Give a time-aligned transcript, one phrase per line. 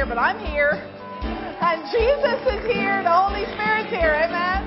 [0.00, 0.80] Here, but I'm here.
[1.60, 3.04] And Jesus is here.
[3.04, 4.16] The Holy Spirit's here.
[4.16, 4.64] Amen.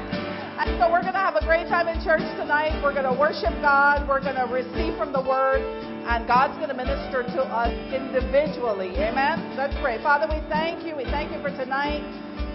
[0.62, 2.78] And so we're going to have a great time in church tonight.
[2.86, 4.06] We're going to worship God.
[4.06, 5.66] We're going to receive from the Word.
[6.06, 8.94] And God's going to minister to us individually.
[9.02, 9.58] Amen.
[9.58, 9.98] Let's pray.
[10.06, 10.94] Father, we thank you.
[10.94, 12.06] We thank you for tonight.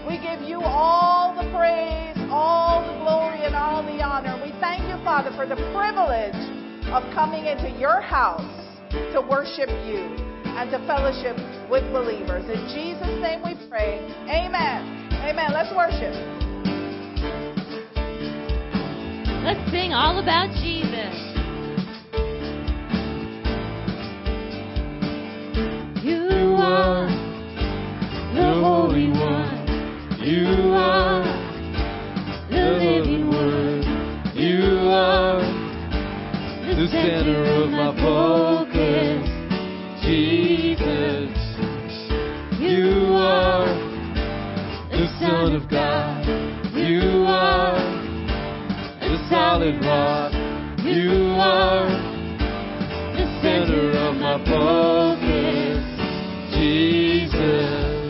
[0.07, 4.39] We give you all the praise, all the glory, and all the honor.
[4.39, 6.39] We thank you, Father, for the privilege
[6.95, 8.47] of coming into your house
[9.11, 10.18] to worship you
[10.59, 11.37] and to fellowship
[11.71, 12.43] with believers.
[12.43, 13.99] In Jesus' name we pray.
[14.27, 15.07] Amen.
[15.23, 15.53] Amen.
[15.53, 16.11] Let's worship.
[19.45, 21.15] Let's sing all about Jesus.
[26.03, 27.07] You are
[28.35, 30.19] the Holy One.
[30.19, 31.23] You are
[32.49, 33.85] the living Word.
[34.35, 35.39] You are
[36.75, 38.68] the center of my focus.
[40.09, 41.37] Jesus.
[42.57, 43.69] You are
[44.89, 46.25] the Son of God.
[46.73, 47.77] You are
[49.01, 50.33] the solid rock.
[50.83, 51.85] You are
[53.13, 55.85] the center of my focus.
[56.57, 58.09] Jesus.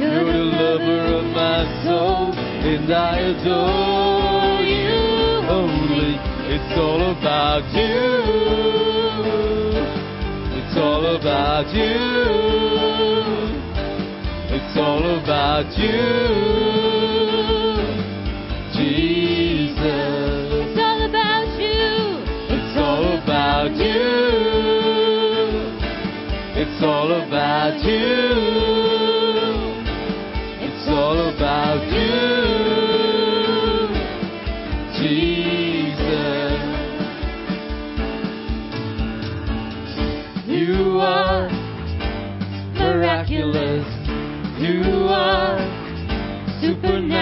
[0.00, 6.18] You're the lover of my soul, and I adore you only.
[6.50, 8.08] It's all about you.
[10.78, 11.98] It's all about you.
[14.54, 15.98] It's all about you,
[18.78, 19.82] Jesus.
[20.54, 22.22] It's all about you.
[22.54, 24.06] It's all about you.
[26.62, 28.28] It's all about you.
[30.62, 32.47] It's all about you,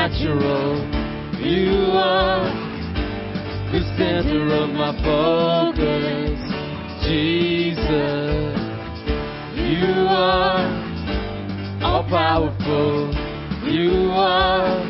[0.06, 0.76] supernatural.
[1.40, 2.44] You are
[3.72, 6.38] the center of my focus,
[7.04, 8.56] Jesus.
[9.56, 10.62] You are
[11.82, 13.12] all powerful.
[13.68, 14.82] You are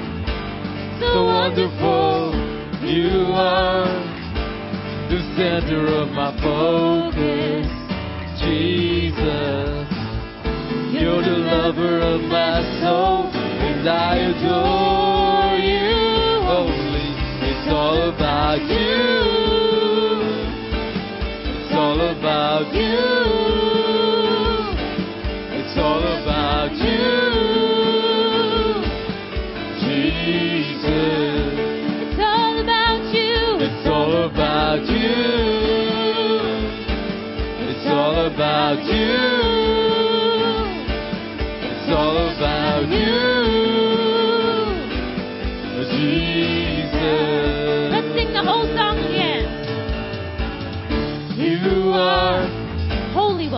[1.01, 2.35] so wonderful.
[2.85, 3.87] You are
[5.09, 7.67] the center of my focus,
[8.41, 9.87] Jesus.
[10.93, 15.97] You're the lover of my soul, and I adore you
[16.47, 17.09] only.
[17.49, 19.37] It's all about you.
[21.53, 23.07] It's all about you.
[25.59, 27.11] It's all about you,
[29.81, 31.53] Jesus.
[32.03, 33.37] It's all about you.
[33.67, 35.25] It's all about you.
[37.69, 39.46] It's all about you.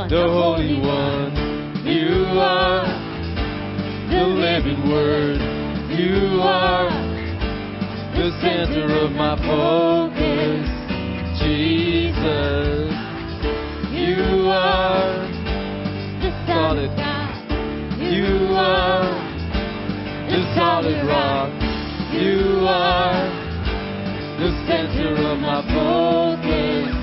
[0.09, 1.85] The Holy One.
[1.85, 2.87] You are
[4.09, 5.37] the living Word.
[5.93, 6.88] You are
[8.17, 10.65] the center of my focus,
[11.38, 12.88] Jesus.
[13.93, 15.29] You are
[16.25, 17.35] the solid God.
[18.00, 19.05] You are
[20.31, 21.53] the solid rock.
[22.15, 23.29] You are
[24.41, 26.97] the center of my focus,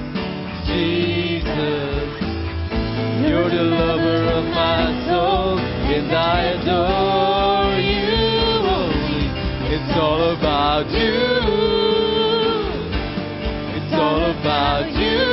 [0.66, 1.85] Jesus.
[3.36, 8.16] You're the lover of my soul, and I adore you.
[9.76, 11.20] It's all about you.
[13.76, 15.28] It's all about you.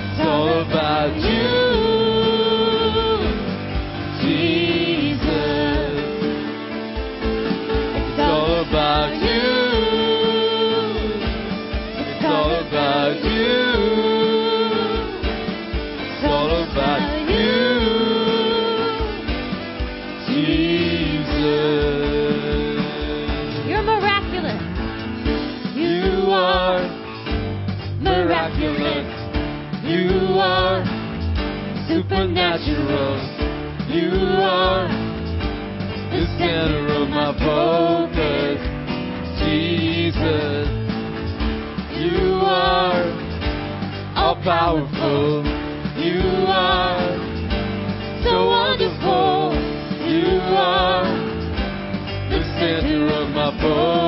[0.00, 1.69] It's all about you,
[36.50, 38.58] center of my focus,
[39.38, 40.66] Jesus.
[42.02, 43.06] You are
[44.16, 45.44] all powerful.
[45.96, 47.14] You are
[48.24, 49.54] so wonderful.
[50.10, 51.06] You are
[52.30, 53.99] the center of my focus,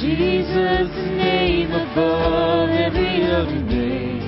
[0.00, 4.20] Jesus' name above every other name.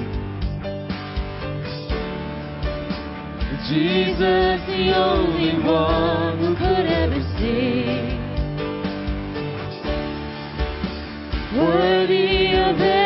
[3.69, 8.19] Jesus, the only one who could ever see.
[11.57, 13.00] Worthy of every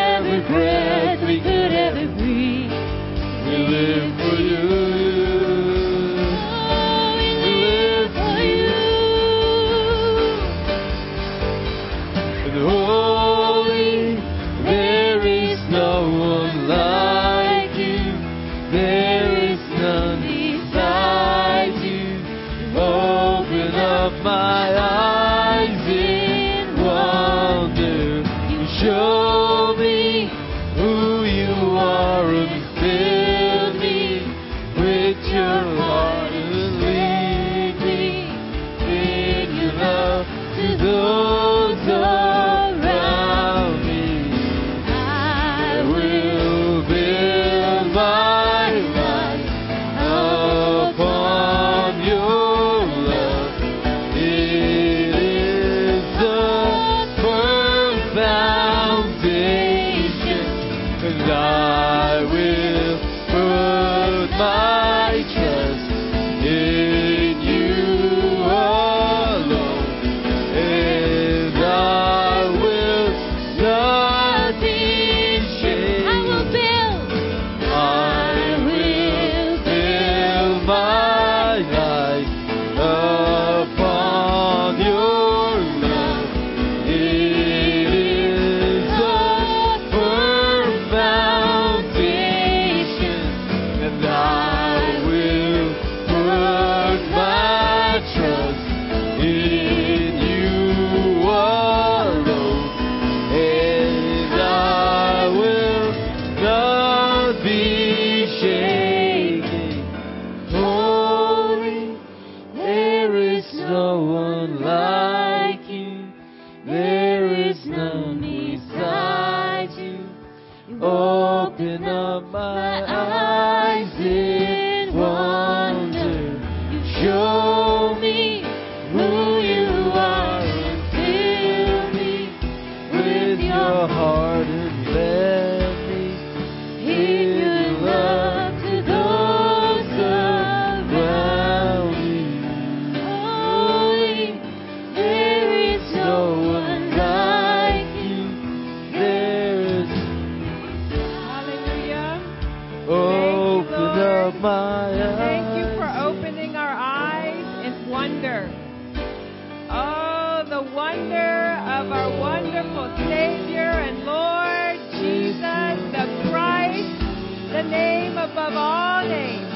[160.46, 168.52] Oh, the wonder of our wonderful Savior and Lord Jesus, the Christ, the name above
[168.54, 169.52] all names.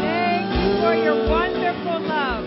[0.00, 2.44] Thank you for your wonderful love.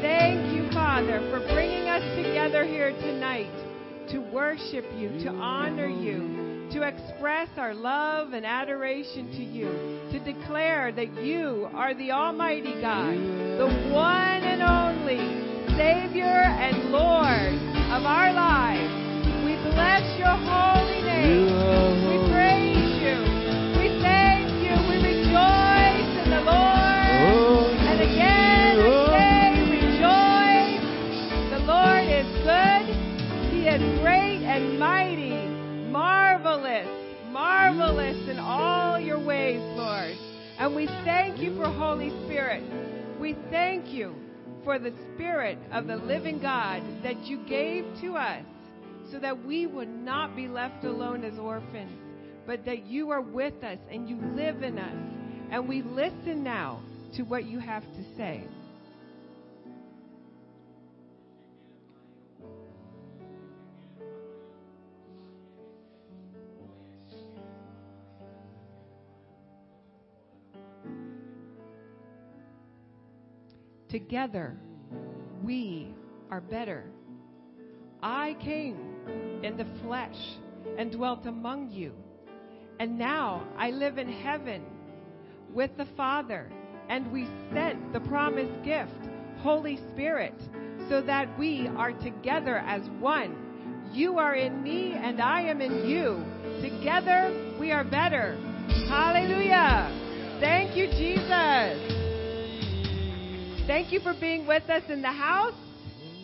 [0.00, 3.50] Thank you, Father, for bringing us together here tonight
[4.10, 10.18] to worship you, to honor you, to express our love and adoration to you, to
[10.20, 13.16] declare that you are the Almighty God,
[13.58, 15.49] the one and only
[15.80, 17.56] Savior and Lord
[17.88, 18.92] of our lives.
[19.48, 21.48] We bless your holy name.
[22.04, 23.16] We praise you.
[23.80, 24.76] We thank you.
[24.92, 27.80] We rejoice in the Lord.
[27.80, 30.84] And again I say, rejoice.
[31.48, 32.84] The Lord is good.
[33.50, 35.48] He is great and mighty,
[35.90, 36.88] marvelous,
[37.30, 40.14] marvelous in all your ways, Lord.
[40.58, 42.62] And we thank you for Holy Spirit.
[43.18, 44.14] We thank you
[44.64, 48.44] for the Spirit of the living God that you gave to us
[49.10, 51.92] so that we would not be left alone as orphans,
[52.46, 54.96] but that you are with us and you live in us.
[55.50, 56.80] And we listen now
[57.16, 58.44] to what you have to say.
[73.90, 74.56] Together,
[75.42, 75.92] we
[76.30, 76.84] are better.
[78.02, 78.78] I came
[79.42, 80.16] in the flesh
[80.78, 81.92] and dwelt among you.
[82.78, 84.62] And now I live in heaven
[85.52, 86.50] with the Father,
[86.88, 90.34] and we sent the promised gift, Holy Spirit,
[90.88, 93.90] so that we are together as one.
[93.92, 96.24] You are in me, and I am in you.
[96.62, 98.38] Together we are better.
[98.88, 100.38] Hallelujah.
[100.40, 101.99] Thank you, Jesus.
[103.70, 105.54] Thank you for being with us in the house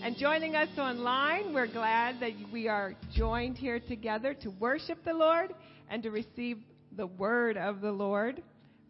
[0.03, 1.55] and joining us online.
[1.55, 5.55] We're glad that we are joined here together to worship the Lord
[5.89, 6.59] and to receive
[6.97, 8.43] the word of the Lord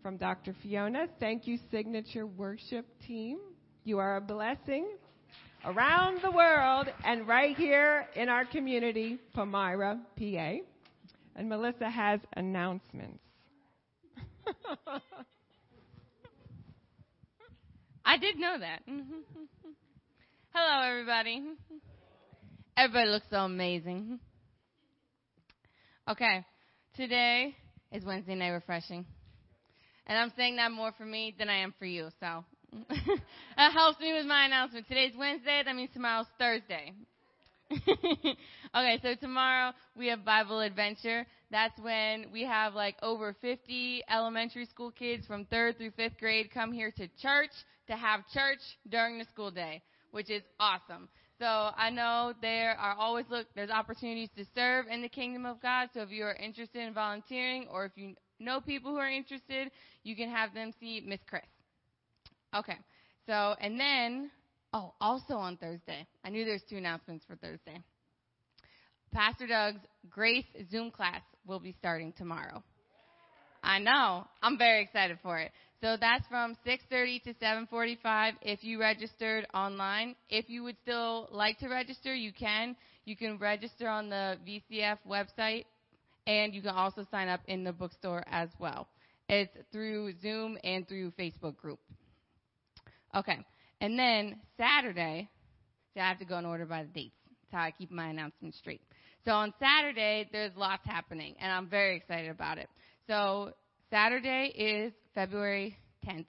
[0.02, 0.56] from Dr.
[0.62, 1.06] Fiona.
[1.20, 3.40] Thank you, Signature Worship Team.
[3.84, 4.88] You are a blessing
[5.66, 10.52] around the world and right here in our community, Palmyra, PA.
[11.36, 13.20] And Melissa has announcements.
[18.06, 18.82] I did know that.
[20.54, 21.42] Hello, everybody.
[22.76, 24.20] Everybody looks so amazing.
[26.08, 26.44] Okay,
[26.94, 27.56] today
[27.90, 29.04] is Wednesday night refreshing.
[30.06, 32.44] And I'm saying that more for me than I am for you, so
[33.56, 34.86] that helps me with my announcement.
[34.86, 36.92] Today's Wednesday, that means tomorrow's Thursday.
[38.76, 41.26] okay, so tomorrow we have Bible Adventure.
[41.50, 46.50] That's when we have like over 50 elementary school kids from 3rd through 5th grade
[46.52, 47.50] come here to church
[47.88, 51.08] to have church during the school day, which is awesome.
[51.38, 55.60] So I know there are always look there's opportunities to serve in the kingdom of
[55.60, 55.88] God.
[55.92, 59.70] So if you are interested in volunteering or if you know people who are interested,
[60.04, 61.42] you can have them see Miss Chris.
[62.54, 62.78] Okay.
[63.26, 64.30] So and then
[64.76, 66.06] oh, also on Thursday.
[66.24, 67.80] I knew there's two announcements for Thursday.
[69.12, 72.62] Pastor Doug's Grace Zoom class will be starting tomorrow.
[73.62, 74.26] I know.
[74.42, 75.50] I'm very excited for it.
[75.80, 80.14] So that's from 6:30 to 7:45 if you registered online.
[80.28, 82.76] If you would still like to register, you can.
[83.04, 85.64] You can register on the VCF website
[86.26, 88.88] and you can also sign up in the bookstore as well.
[89.28, 91.80] It's through Zoom and through Facebook group.
[93.14, 93.44] Okay.
[93.86, 95.28] And then Saturday,
[95.94, 97.14] so I have to go in order by the dates.
[97.28, 98.80] That's how I keep my announcements straight.
[99.24, 102.68] So on Saturday, there's lots happening, and I'm very excited about it.
[103.06, 103.52] So
[103.88, 106.26] Saturday is February 10th,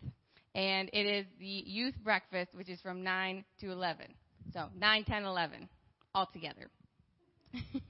[0.54, 4.06] and it is the youth breakfast, which is from 9 to 11.
[4.54, 5.68] So 9, 10, 11,
[6.14, 6.70] all together.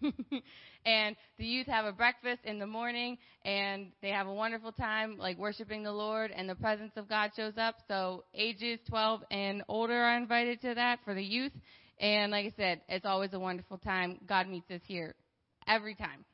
[0.86, 5.18] and the youth have a breakfast in the morning, and they have a wonderful time,
[5.18, 7.76] like worshiping the Lord, and the presence of God shows up.
[7.88, 11.54] So ages 12 and older are invited to that for the youth.
[12.00, 14.20] And like I said, it's always a wonderful time.
[14.28, 15.16] God meets us here
[15.68, 16.26] every time.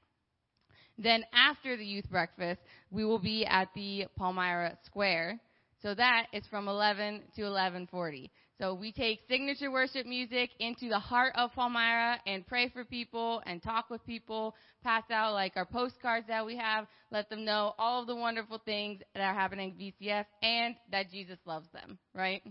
[0.98, 5.40] Then after the youth breakfast, we will be at the Palmyra Square.
[5.82, 8.30] So that is from 11 to 11:40.
[8.60, 13.42] So we take signature worship music into the heart of Palmyra and pray for people
[13.48, 17.74] and talk with people, pass out like our postcards that we have, let them know
[17.80, 21.98] all of the wonderful things that are happening at VCF and that Jesus loves them,
[22.14, 22.44] right?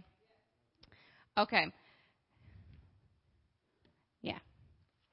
[1.39, 1.67] Okay.
[4.23, 4.39] Yeah.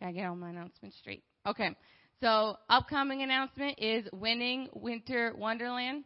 [0.02, 1.23] Gotta get all my announcements straight.
[1.45, 1.75] Okay.
[2.21, 6.04] So upcoming announcement is winning Winter Wonderland.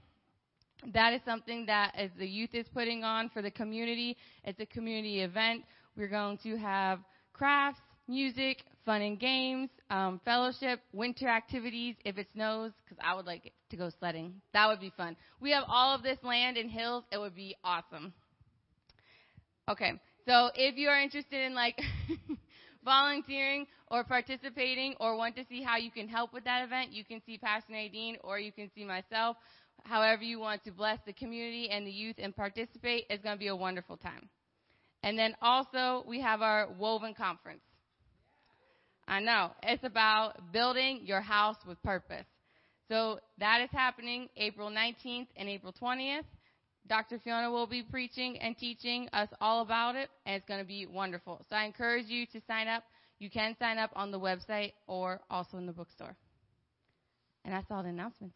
[0.91, 4.17] That is something that as the youth is putting on for the community.
[4.43, 5.63] It's a community event.
[5.96, 7.00] We're going to have
[7.32, 13.26] crafts, music, fun and games, um, fellowship, winter activities if it snows, because I would
[13.26, 14.41] like to go sledding.
[14.54, 15.15] That would be fun.
[15.39, 17.04] We have all of this land and hills.
[17.12, 18.13] It would be awesome.
[19.69, 19.93] Okay,
[20.28, 21.80] so if you are interested in like
[22.84, 27.06] volunteering or participating or want to see how you can help with that event, you
[27.06, 29.38] can see Pastor Nadine or you can see myself.
[29.84, 33.39] However, you want to bless the community and the youth and participate, it's going to
[33.39, 34.30] be a wonderful time.
[35.04, 37.62] And then also, we have our Woven Conference.
[39.08, 39.52] I know.
[39.62, 42.26] It's about building your house with purpose.
[42.88, 46.24] So that is happening April 19th and April 20th.
[46.88, 47.19] Dr.
[47.19, 50.86] Fiona will be preaching and teaching us all about it, and it's going to be
[50.86, 51.46] wonderful.
[51.50, 52.84] So I encourage you to sign up.
[53.19, 56.15] You can sign up on the website or also in the bookstore.
[57.46, 58.36] And that's all the announcements.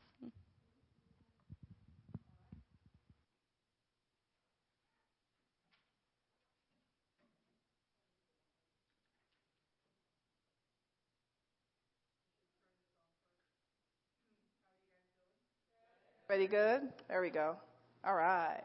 [16.30, 16.82] Ready good?
[17.08, 17.56] There we go.
[18.04, 18.60] All right.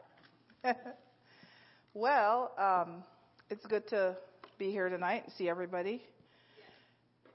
[1.93, 3.05] well, um,
[3.49, 4.17] it's good to
[4.59, 6.03] be here tonight and see everybody.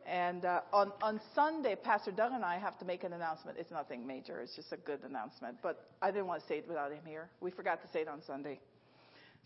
[0.07, 3.57] And uh, on on Sunday, Pastor Doug and I have to make an announcement.
[3.59, 4.39] It's nothing major.
[4.41, 5.57] It's just a good announcement.
[5.63, 7.31] But I didn't want to say it without him here.
[7.41, 8.61] We forgot to say it on Sunday.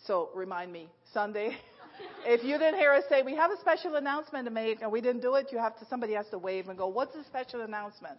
[0.04, 1.58] So remind me Sunday.
[2.26, 5.00] if you didn't hear us say we have a special announcement to make and we
[5.00, 7.60] didn't do it, you have to somebody has to wave and go, "What's the special
[7.60, 8.18] announcement?"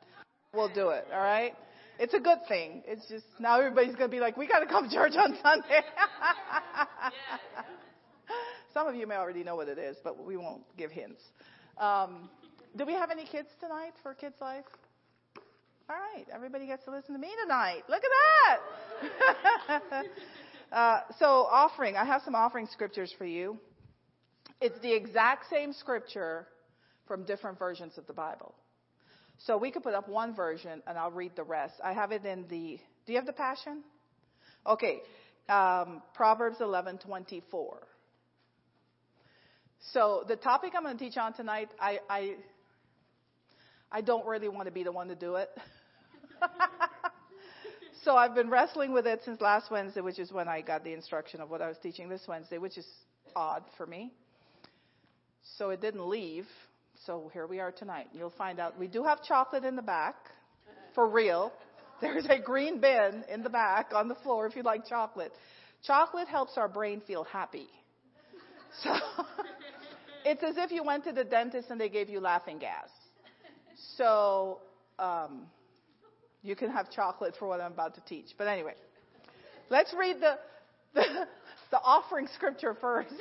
[0.53, 1.07] We'll do it.
[1.11, 1.53] All right.
[1.99, 2.83] It's a good thing.
[2.87, 5.37] It's just now everybody's going to be like, we got to come to church on
[5.41, 5.81] Sunday.
[8.73, 11.21] Some of you may already know what it is, but we won't give hints.
[11.77, 12.29] Um,
[12.75, 14.65] do we have any kids tonight for Kids Life?
[15.89, 17.83] All right, everybody gets to listen to me tonight.
[17.87, 18.59] Look at
[19.91, 20.05] that.
[20.71, 21.97] uh, so, offering.
[21.97, 23.59] I have some offering scriptures for you.
[24.61, 26.47] It's the exact same scripture
[27.05, 28.55] from different versions of the Bible.
[29.39, 31.75] So we could put up one version and I'll read the rest.
[31.83, 33.83] I have it in the, do you have the Passion?
[34.65, 35.01] Okay.
[35.49, 36.99] Um, Proverbs 11:24.
[39.91, 42.35] So the topic I'm going to teach on tonight, I, I,
[43.91, 45.49] I don't really want to be the one to do it.
[48.03, 50.93] so I've been wrestling with it since last Wednesday, which is when I got the
[50.93, 52.87] instruction of what I was teaching this Wednesday, which is
[53.35, 54.13] odd for me.
[55.57, 56.47] So it didn't leave.
[57.05, 58.07] So here we are tonight.
[58.13, 60.15] You'll find out we do have chocolate in the back,
[60.95, 61.51] for real.
[62.01, 65.33] There's a green bin in the back on the floor if you like chocolate.
[65.85, 67.67] Chocolate helps our brain feel happy.
[68.81, 68.89] So
[70.25, 72.89] it's as if you went to the dentist and they gave you laughing gas.
[73.97, 74.61] So
[74.97, 75.43] um,
[76.41, 78.31] you can have chocolate for what I'm about to teach.
[78.35, 78.73] But anyway,
[79.69, 80.39] let's read the
[80.95, 81.27] the,
[81.69, 83.13] the offering scripture first.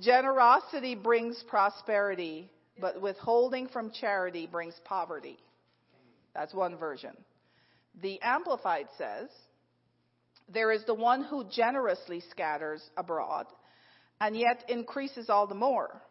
[0.00, 5.38] Generosity brings prosperity, but withholding from charity brings poverty.
[6.34, 7.16] That's one version.
[8.00, 9.28] The Amplified says,
[10.48, 13.46] There is the one who generously scatters abroad
[14.20, 16.02] and yet increases all the more.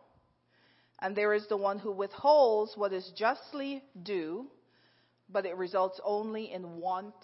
[0.99, 4.47] And there is the one who withholds what is justly due,
[5.29, 7.15] but it results only in want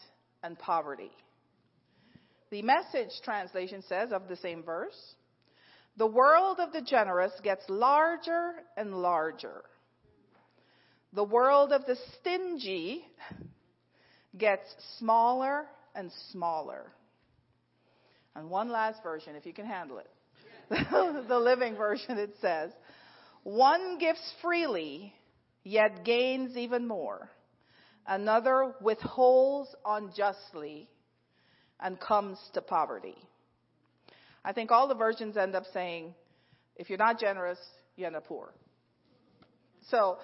[0.43, 1.11] and poverty.
[2.51, 5.15] The message translation says of the same verse,
[5.97, 9.63] the world of the generous gets larger and larger.
[11.13, 13.05] The world of the stingy
[14.37, 14.67] gets
[14.99, 16.91] smaller and smaller.
[18.35, 20.09] And one last version, if you can handle it.
[21.27, 22.71] the living version, it says,
[23.43, 25.13] One gives freely,
[25.63, 27.29] yet gains even more.
[28.05, 30.89] Another withholds unjustly
[31.79, 33.15] and comes to poverty.
[34.45, 36.13] I think all the versions end up saying,
[36.75, 37.57] if you're not generous,
[37.95, 38.53] you end up poor.
[39.89, 40.19] So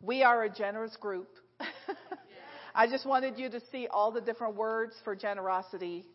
[0.00, 1.28] we are a generous group.
[2.74, 6.06] I just wanted you to see all the different words for generosity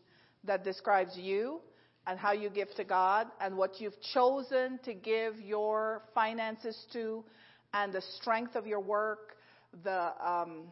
[0.42, 1.60] that describes you
[2.04, 7.24] and how you give to God and what you've chosen to give your finances to
[7.72, 9.36] and the strength of your work,
[9.84, 10.64] the, um,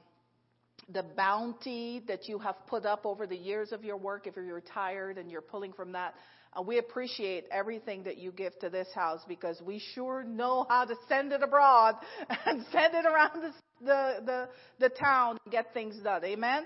[0.93, 4.55] the bounty that you have put up over the years of your work, if you're
[4.55, 6.15] retired and you're pulling from that.
[6.53, 10.85] Uh, we appreciate everything that you give to this house because we sure know how
[10.85, 11.95] to send it abroad
[12.47, 13.53] and send it around the,
[13.85, 14.49] the, the,
[14.81, 16.25] the town and get things done.
[16.25, 16.65] Amen?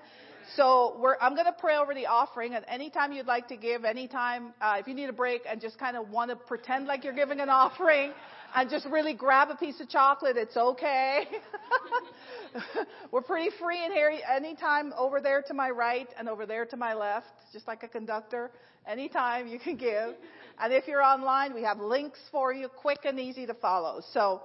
[0.57, 4.53] So I'm going to pray over the offering, and anytime you'd like to give, anytime
[4.61, 7.15] uh, if you need a break and just kind of want to pretend like you're
[7.15, 8.13] giving an offering,
[8.55, 11.25] and just really grab a piece of chocolate, it's okay.
[13.11, 14.13] We're pretty free in here.
[14.33, 17.89] Anytime over there to my right and over there to my left, just like a
[17.89, 18.51] conductor.
[18.87, 20.15] Anytime you can give.
[20.59, 24.03] And if you're online, we have links for you, quick and easy to follow.
[24.13, 24.43] So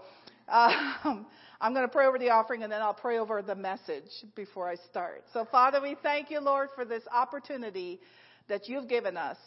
[0.48, 1.26] um,
[1.62, 4.70] I'm going to pray over the offering and then I'll pray over the message before
[4.70, 5.24] I start.
[5.34, 8.00] So, Father, we thank you, Lord, for this opportunity
[8.48, 9.38] that you've given us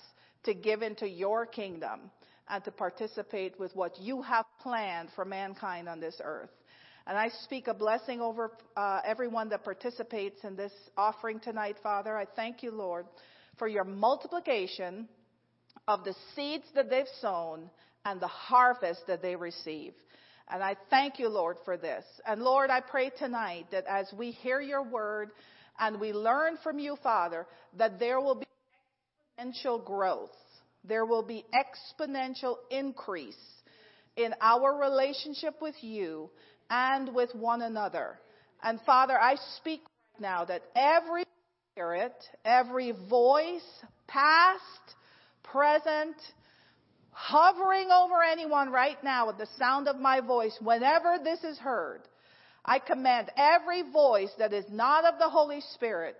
[0.45, 2.11] to give into your kingdom
[2.49, 6.51] and to participate with what you have planned for mankind on this earth.
[7.07, 12.17] And I speak a blessing over uh, everyone that participates in this offering tonight, Father.
[12.17, 13.07] I thank you, Lord,
[13.63, 15.07] for your multiplication
[15.87, 17.71] of the seeds that they've sown
[18.05, 19.93] and the harvest that they receive.
[20.51, 22.05] And I thank you, Lord, for this.
[22.27, 25.31] And Lord, I pray tonight that as we hear your word
[25.79, 27.47] and we learn from you, Father,
[27.79, 28.47] that there will be
[29.39, 30.31] exponential growth
[30.85, 33.37] there will be exponential increase
[34.17, 36.29] in our relationship with you
[36.69, 38.19] and with one another.
[38.65, 39.83] And Father, I speak
[40.19, 41.23] now that every
[41.73, 42.13] spirit,
[42.45, 43.65] every voice,
[44.07, 44.61] past,
[45.43, 46.17] present,
[47.13, 52.03] hovering over anyone right now with the sound of my voice, whenever this is heard,
[52.63, 56.17] I command every voice that is not of the Holy Spirit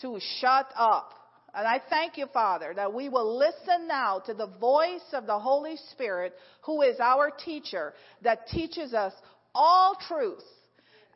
[0.00, 1.14] to shut up.
[1.54, 5.38] And I thank you, Father, that we will listen now to the voice of the
[5.38, 9.12] Holy Spirit, who is our teacher, that teaches us
[9.54, 10.42] all truth,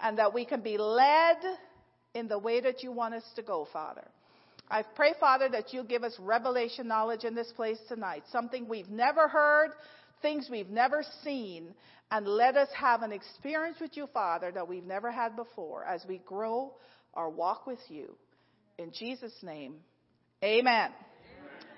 [0.00, 1.38] and that we can be led
[2.16, 4.06] in the way that you want us to go, Father.
[4.70, 8.88] I pray, Father, that you give us revelation knowledge in this place tonight, something we've
[8.88, 9.72] never heard,
[10.22, 11.74] things we've never seen,
[12.10, 16.04] and let us have an experience with you, Father, that we've never had before as
[16.08, 16.72] we grow
[17.12, 18.16] our walk with you.
[18.78, 19.74] In Jesus' name,
[20.42, 20.90] Amen.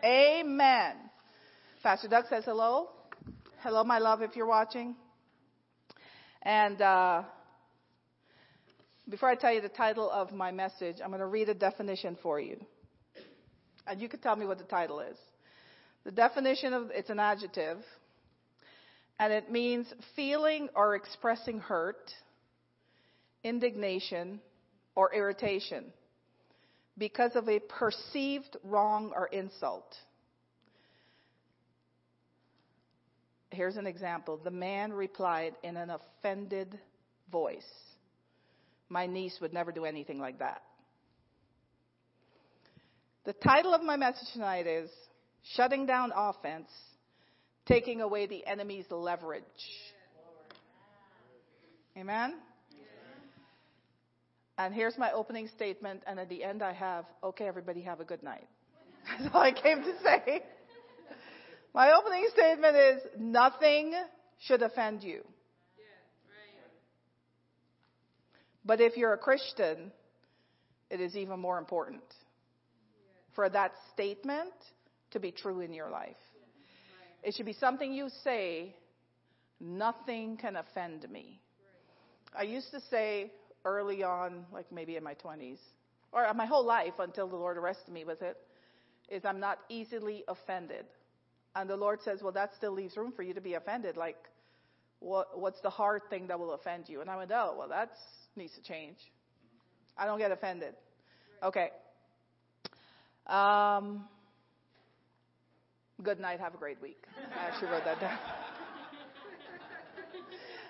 [0.04, 0.46] Amen.
[0.46, 0.96] Amen.
[1.82, 2.90] Pastor Doug says hello.
[3.62, 4.94] Hello, my love, if you're watching.
[6.42, 7.22] And uh,
[9.08, 12.16] before I tell you the title of my message, I'm going to read a definition
[12.22, 12.58] for you.
[13.86, 15.16] And you can tell me what the title is.
[16.04, 17.78] The definition of it's an adjective,
[19.18, 22.10] and it means feeling or expressing hurt,
[23.42, 24.40] indignation,
[24.94, 25.84] or irritation
[26.98, 29.94] because of a perceived wrong or insult.
[33.50, 34.38] Here's an example.
[34.42, 36.78] The man replied in an offended
[37.30, 37.62] voice.
[38.88, 40.62] My niece would never do anything like that.
[43.24, 44.90] The title of my message tonight is
[45.54, 46.70] Shutting Down Offense,
[47.66, 49.44] Taking Away the Enemy's Leverage.
[51.96, 52.34] Amen?
[54.56, 58.04] And here's my opening statement, and at the end I have, okay, everybody have a
[58.04, 58.48] good night.
[59.18, 60.42] That's all I came to say.
[61.74, 63.94] My opening statement is nothing
[64.40, 65.22] should offend you.
[68.64, 69.92] But if you're a Christian,
[70.90, 72.02] it is even more important
[73.34, 74.52] for that statement
[75.12, 76.16] to be true in your life.
[77.22, 78.74] It should be something you say,
[79.60, 81.40] nothing can offend me.
[82.36, 83.32] I used to say,
[83.64, 85.58] early on, like maybe in my 20s,
[86.12, 88.36] or my whole life until the Lord arrested me with it,
[89.08, 90.84] is I'm not easily offended.
[91.54, 93.96] And the Lord says, well, that still leaves room for you to be offended.
[93.96, 94.16] Like,
[95.00, 97.00] what, what's the hard thing that will offend you?
[97.00, 97.90] And I went, oh, well, that
[98.38, 98.96] needs to change.
[99.98, 100.74] I don't get offended.
[101.42, 101.70] Okay.
[103.26, 104.04] Um,
[106.02, 106.40] good night.
[106.40, 107.04] Have a great week.
[107.36, 108.18] I actually wrote that down.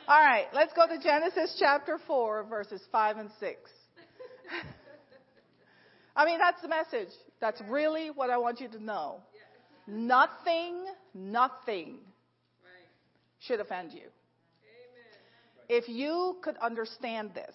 [0.08, 3.70] All right, let's go to Genesis chapter 4, verses 5 and 6.
[6.16, 7.12] I mean, that's the message.
[7.42, 9.20] That's really what I want you to know.
[9.86, 11.98] Nothing, nothing
[13.40, 14.08] should offend you.
[15.68, 17.54] If you could understand this,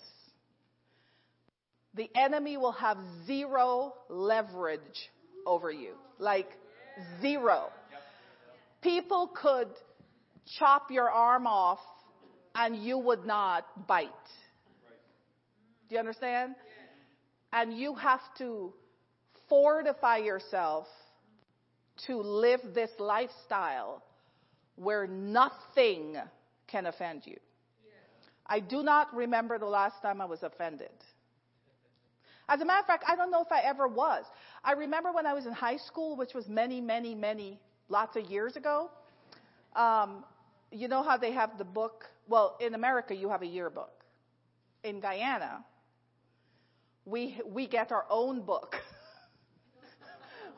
[1.96, 5.10] the enemy will have zero leverage
[5.46, 5.94] over you.
[6.20, 6.50] Like
[7.22, 7.70] zero.
[8.82, 9.70] People could
[10.58, 11.80] chop your arm off
[12.56, 14.10] and you would not bite.
[15.90, 16.56] Do you understand?
[17.52, 18.74] And you have to
[19.50, 20.88] fortify yourself
[22.08, 24.04] to live this lifestyle
[24.76, 26.18] where nothing
[26.68, 27.38] can offend you.
[28.46, 30.92] I do not remember the last time I was offended.
[32.50, 34.26] As a matter of fact, I don't know if I ever was.
[34.64, 38.30] I remember when I was in high school, which was many, many, many, lots of
[38.30, 38.90] years ago.
[39.76, 40.26] Um,
[40.72, 42.06] you know how they have the book?
[42.28, 43.92] Well, in America, you have a yearbook.
[44.84, 45.64] In Guyana,
[47.06, 48.76] we we get our own book.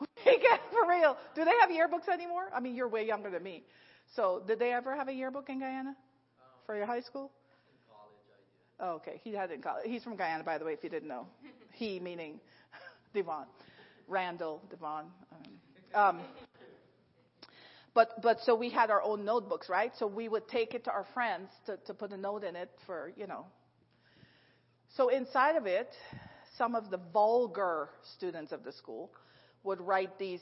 [0.00, 1.16] we get for real.
[1.36, 2.48] Do they have yearbooks anymore?
[2.52, 3.62] I mean, you're way younger than me.
[4.14, 5.94] So, did they ever have a yearbook in Guyana
[6.66, 7.30] for your high school?
[8.78, 9.20] Oh, okay.
[9.24, 9.84] He had it in college.
[9.86, 11.26] He's from Guyana, by the way, if you didn't know.
[11.72, 12.40] He meaning
[13.14, 13.46] Devon,
[14.06, 15.06] Randall Devon.
[15.94, 16.20] Um,
[17.94, 19.92] but but so we had our own notebooks, right?
[19.98, 22.70] So we would take it to our friends to to put a note in it
[22.86, 23.46] for you know.
[24.96, 25.88] So inside of it,
[26.56, 29.10] some of the vulgar students of the school
[29.62, 30.40] would write these,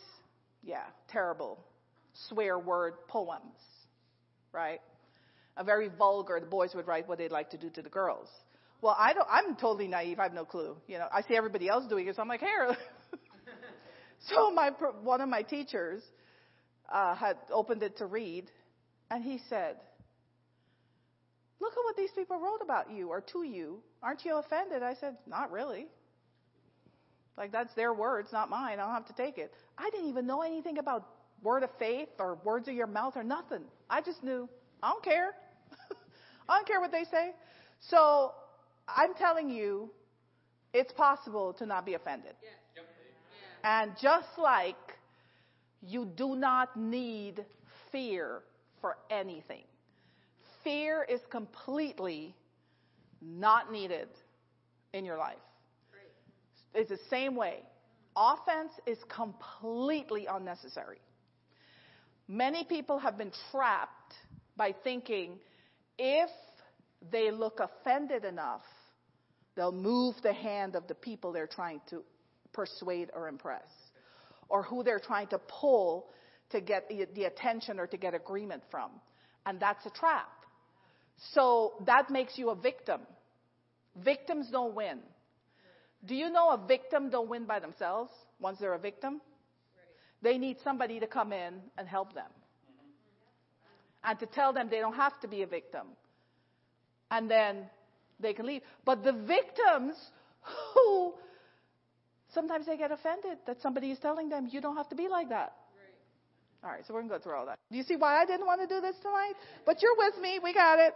[0.63, 1.59] yeah, terrible
[2.29, 3.59] swear word poems,
[4.53, 4.81] right?
[5.57, 6.39] A very vulgar.
[6.41, 8.29] The boys would write what they'd like to do to the girls.
[8.81, 9.27] Well, I don't.
[9.31, 10.19] I'm totally naive.
[10.19, 10.77] I have no clue.
[10.87, 12.77] You know, I see everybody else doing it, so I'm like, here.
[14.29, 14.71] so my
[15.03, 16.03] one of my teachers
[16.93, 18.51] uh, had opened it to read,
[19.11, 19.77] and he said,
[21.61, 23.79] "Look at what these people wrote about you or to you.
[24.03, 25.87] Aren't you offended?" I said, "Not really."
[27.37, 28.79] Like that's their words, not mine.
[28.79, 29.53] I don't have to take it.
[29.79, 31.09] I didn't even know anything about
[31.43, 33.63] word of faith or words of your mouth or nothing.
[33.91, 34.49] I just knew
[34.83, 35.35] I don't care.
[36.49, 37.33] I don't care what they say.
[37.81, 38.33] So
[38.89, 39.91] I'm telling you,
[40.73, 42.35] it's possible to not be offended.
[43.63, 44.77] And just like
[45.81, 47.45] you do not need
[47.91, 48.43] fear
[48.81, 49.63] for anything,
[50.63, 52.35] fear is completely
[53.23, 54.09] not needed
[54.93, 55.37] in your life.
[56.75, 57.61] It's the same way.
[58.17, 60.99] Offense is completely unnecessary.
[62.29, 64.15] Many people have been trapped
[64.57, 65.39] by thinking
[65.99, 66.31] if
[67.11, 68.63] they look offended enough,
[69.57, 72.03] they'll move the hand of the people they're trying to
[72.53, 73.69] persuade or impress,
[74.49, 76.07] or who they're trying to pull
[76.51, 78.91] to get the, attention or to get agreement from.
[79.47, 80.29] And that's a trap.
[81.33, 83.01] So that makes you a victim.
[84.03, 85.01] Victims don't win.
[86.05, 89.21] Do you know a victim don't win by themselves once they're a victim?
[90.23, 92.31] They need somebody to come in and help them.
[94.05, 95.87] And to tell them they don't have to be a victim.
[97.11, 97.65] And then
[98.21, 98.63] they can leave.
[98.85, 99.97] But the victims
[100.75, 101.15] who
[102.33, 105.29] sometimes they get offended that somebody is telling them you don't have to be like
[105.31, 105.55] that.
[106.63, 107.59] All right, so we're going to go through all that.
[107.71, 109.35] Do you see why I didn't want to do this tonight?
[109.67, 110.39] But you're with me.
[110.43, 110.95] We got it.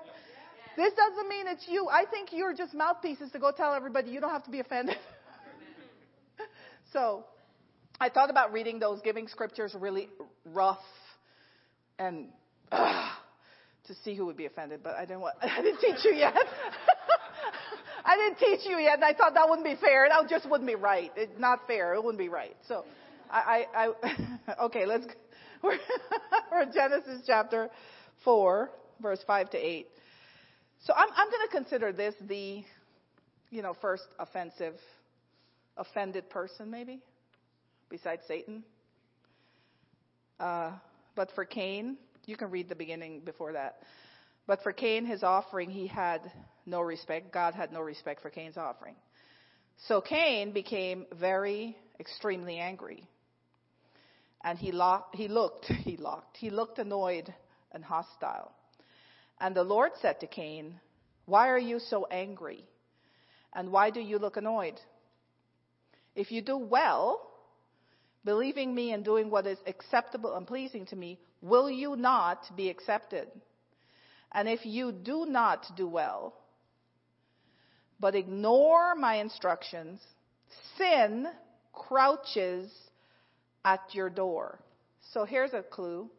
[0.78, 1.88] This doesn't mean it's you.
[1.88, 4.96] I think you're just mouthpieces to go tell everybody you don't have to be offended.
[6.92, 7.24] so
[8.00, 10.09] I thought about reading those, giving scriptures really
[10.46, 10.78] rough
[11.98, 12.28] and
[12.73, 13.09] uh,
[13.87, 16.35] to see who would be offended, but I didn't want, I didn't teach you yet.
[18.05, 20.09] I didn't teach you yet, and I thought that wouldn't be fair.
[20.09, 21.12] That just wouldn't be right.
[21.16, 21.95] It's not fair.
[21.95, 22.57] It wouldn't be right.
[22.66, 22.85] So,
[23.31, 25.07] I, I, I okay, let's.
[25.62, 25.77] We're,
[26.53, 27.69] we're Genesis chapter
[28.25, 29.89] four, verse five to eight.
[30.85, 32.62] So I'm, I'm going to consider this the,
[33.51, 34.75] you know, first offensive,
[35.77, 37.01] offended person, maybe,
[37.91, 38.62] besides Satan.
[40.39, 40.73] Uh,
[41.16, 41.97] but for Cain,
[42.29, 43.79] you can read the beginning before that.
[44.47, 46.20] But for Cain, his offering, he had
[46.66, 47.33] no respect.
[47.33, 48.95] God had no respect for Cain's offering.
[49.87, 53.05] So Cain became very, extremely angry.
[54.43, 57.33] And he, locked, he looked, he looked, he looked annoyed
[57.72, 58.53] and hostile.
[59.41, 60.81] And the Lord said to Cain,
[61.26, 62.64] Why are you so angry?
[63.55, 64.81] And why do you look annoyed?
[66.14, 67.28] If you do well,
[68.29, 72.68] believing me and doing what is acceptable and pleasing to me, will you not be
[72.68, 73.26] accepted?
[74.33, 76.35] And if you do not do well,
[77.99, 79.99] but ignore my instructions,
[80.76, 81.26] sin
[81.72, 82.70] crouches
[83.64, 84.59] at your door.
[85.14, 86.11] So here's a clue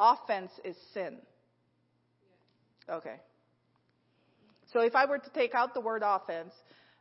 [0.00, 1.18] offense is sin.
[2.88, 3.16] Okay.
[4.72, 6.54] So if I were to take out the word offense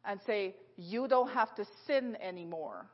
[0.04, 2.86] and say, you don't have to sin anymore,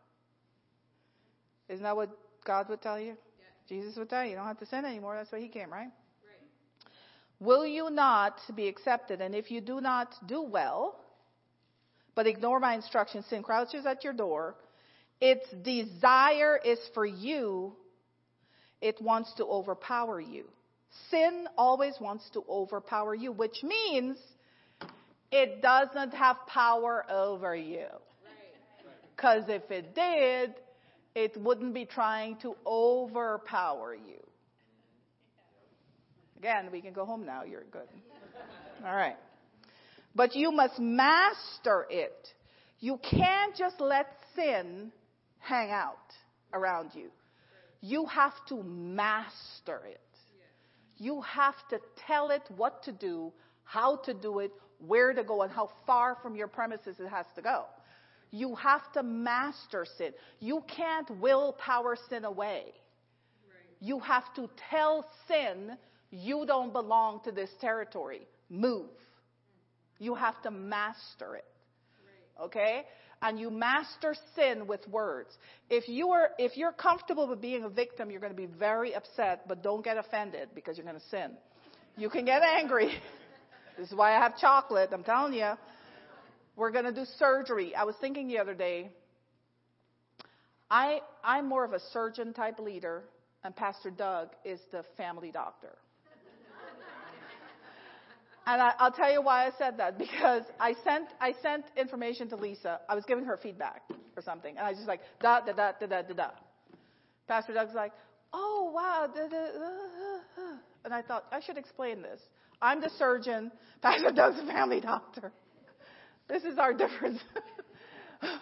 [1.70, 2.09] isn't that what
[2.45, 3.16] God would tell you?
[3.16, 3.45] Yeah.
[3.68, 5.16] Jesus would tell you, you don't have to sin anymore.
[5.16, 5.88] That's why he came, right?
[5.88, 6.91] right?
[7.39, 9.22] Will you not be accepted?
[9.22, 10.99] And if you do not do well,
[12.13, 14.55] but ignore my instructions, sin crouches at your door.
[15.20, 17.74] Its desire is for you.
[18.82, 20.45] It wants to overpower you.
[21.09, 24.18] Sin always wants to overpower you, which means
[25.32, 27.88] it doesn't have power over you.
[29.16, 30.55] Because if it did,
[31.16, 34.22] it wouldn't be trying to overpower you.
[36.38, 37.43] Again, we can go home now.
[37.43, 37.88] You're good.
[38.86, 39.16] All right.
[40.13, 42.28] But you must master it.
[42.80, 44.91] You can't just let sin
[45.39, 45.97] hang out
[46.53, 47.09] around you.
[47.82, 49.99] You have to master it.
[50.97, 53.32] You have to tell it what to do,
[53.63, 57.26] how to do it, where to go, and how far from your premises it has
[57.36, 57.66] to go.
[58.32, 60.12] You have to master sin.
[60.40, 62.64] You can't willpower sin away.
[63.80, 65.78] You have to tell sin,
[66.10, 68.28] you don't belong to this territory.
[68.50, 68.90] Move.
[70.00, 71.46] You have to master it.
[72.42, 72.84] Okay?
[73.22, 75.30] And you master sin with words.
[75.70, 78.94] If you are if you're comfortable with being a victim, you're going to be very
[78.94, 81.32] upset, but don't get offended because you're going to sin.
[81.98, 82.88] You can get angry.
[83.78, 85.54] this is why I have chocolate, I'm telling you.
[86.56, 87.76] We're going to do surgery.
[87.76, 88.91] I was thinking the other day,
[90.70, 93.03] I, I'm more of a surgeon type leader,
[93.43, 95.74] and Pastor Doug is the family doctor.
[98.47, 102.30] and I, I'll tell you why I said that because I sent I sent information
[102.30, 102.80] to Lisa.
[102.89, 103.84] I was giving her feedback
[104.16, 106.30] or something, and I was just like da da da da da da da.
[107.28, 107.91] Pastor Doug's like,
[108.34, 112.22] oh wow, da, da, da, and I thought I should explain this.
[112.62, 113.51] I'm the surgeon.
[113.82, 115.32] Pastor Doug's the family doctor.
[116.28, 117.20] This is our difference.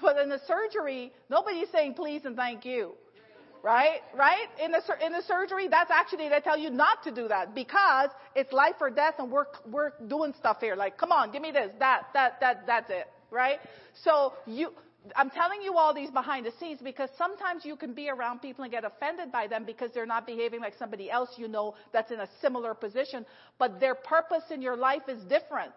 [0.02, 2.94] but in the surgery, nobody's saying please and thank you.
[3.62, 4.02] Right?
[4.14, 4.48] Right?
[4.62, 8.10] In the, in the surgery, that's actually, they tell you not to do that because
[8.36, 10.76] it's life or death and we're, we're doing stuff here.
[10.76, 13.08] Like, come on, give me this, that, that, that, that's it.
[13.32, 13.60] Right?
[14.04, 14.72] So you,
[15.16, 18.66] I'm telling you all these behind the scenes because sometimes you can be around people
[18.66, 22.12] and get offended by them because they're not behaving like somebody else you know that's
[22.12, 23.26] in a similar position,
[23.58, 25.74] but their purpose in your life is different.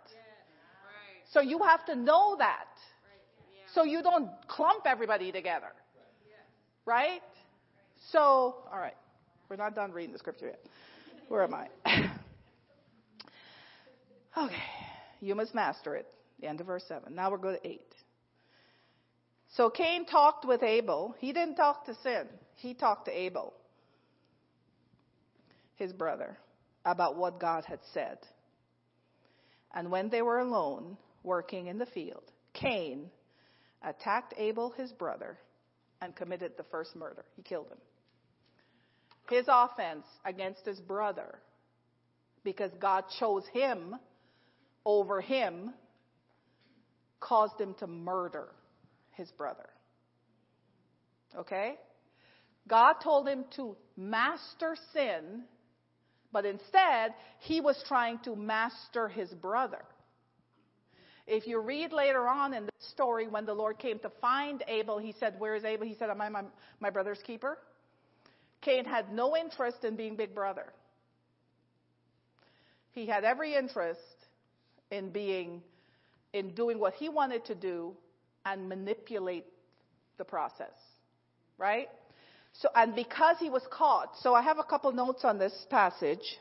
[1.33, 2.68] So you have to know that.
[3.74, 5.72] So you don't clump everybody together.
[6.85, 7.22] Right?
[8.12, 8.97] So, all right.
[9.49, 10.61] We're not done reading the scripture yet.
[11.29, 11.68] Where am I?
[14.45, 14.55] okay.
[15.20, 16.07] You must master it.
[16.41, 17.14] The end of verse 7.
[17.14, 17.81] Now we're going to 8.
[19.57, 21.14] So Cain talked with Abel.
[21.18, 22.27] He didn't talk to sin.
[22.57, 23.53] He talked to Abel,
[25.77, 26.37] his brother,
[26.85, 28.18] about what God had said.
[29.74, 30.97] And when they were alone,
[31.27, 32.22] working in the field,
[32.55, 33.11] Cain
[33.83, 35.37] attacked Abel, his brother,
[36.01, 37.24] and committed the first murder.
[37.35, 37.79] He killed him.
[39.29, 41.39] His offense against his brother,
[42.45, 43.97] because God chose him
[44.85, 45.74] over him,
[47.20, 48.49] caused him to murder
[49.12, 49.68] his brother.
[51.37, 51.74] Okay?
[52.68, 55.43] God told him to master sin,
[56.33, 59.83] but instead, he was trying to master his brother.
[61.27, 64.99] If you read later on in the story when the Lord came to find Abel,
[64.99, 65.87] he said, Where is Abel?
[65.87, 66.43] He said, Am I my,
[66.79, 67.59] my brother's keeper?
[68.61, 70.66] Cain had no interest in being big brother.
[72.93, 74.01] He had every interest
[74.91, 75.62] in being,
[76.33, 77.93] in doing what he wanted to do
[78.45, 79.47] and manipulate
[80.18, 80.72] the process.
[81.59, 81.89] Right?
[82.53, 86.39] So, and because he was caught, so I have a couple notes on this passage.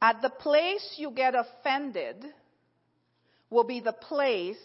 [0.00, 2.24] At the place you get offended
[3.50, 4.56] will be the place,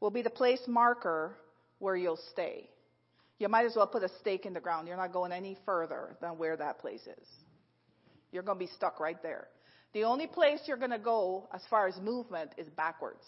[0.00, 1.36] will be the place marker
[1.78, 2.68] where you'll stay.
[3.38, 4.86] You might as well put a stake in the ground.
[4.86, 7.26] You're not going any further than where that place is.
[8.32, 9.48] You're going to be stuck right there.
[9.92, 13.24] The only place you're going to go as far as movement is backwards.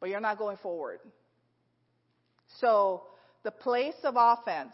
[0.00, 1.00] But you're not going forward.
[2.58, 3.02] So
[3.44, 4.72] the place of offense,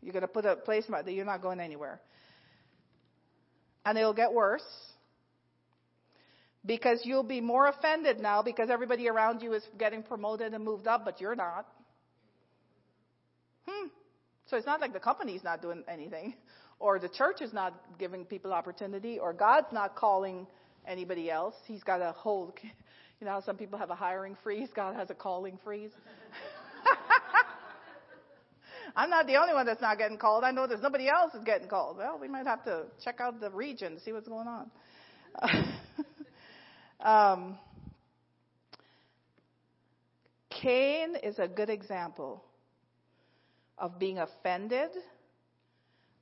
[0.00, 2.00] you're going to put a place that you're not going anywhere.
[3.90, 4.62] And it'll get worse
[6.64, 10.86] because you'll be more offended now because everybody around you is getting promoted and moved
[10.86, 11.66] up, but you're not.
[13.66, 13.88] Hmm.
[14.46, 16.34] So it's not like the company's not doing anything,
[16.78, 20.46] or the church is not giving people opportunity, or God's not calling
[20.86, 21.56] anybody else.
[21.66, 22.54] He's got a whole,
[23.20, 24.68] you know, some people have a hiring freeze.
[24.72, 25.90] God has a calling freeze.
[28.96, 30.44] I'm not the only one that's not getting called.
[30.44, 31.96] I know there's nobody else is getting called.
[31.96, 34.70] Well, we might have to check out the region to see what's going on.
[37.00, 37.58] um,
[40.50, 42.44] Cain is a good example
[43.78, 44.90] of being offended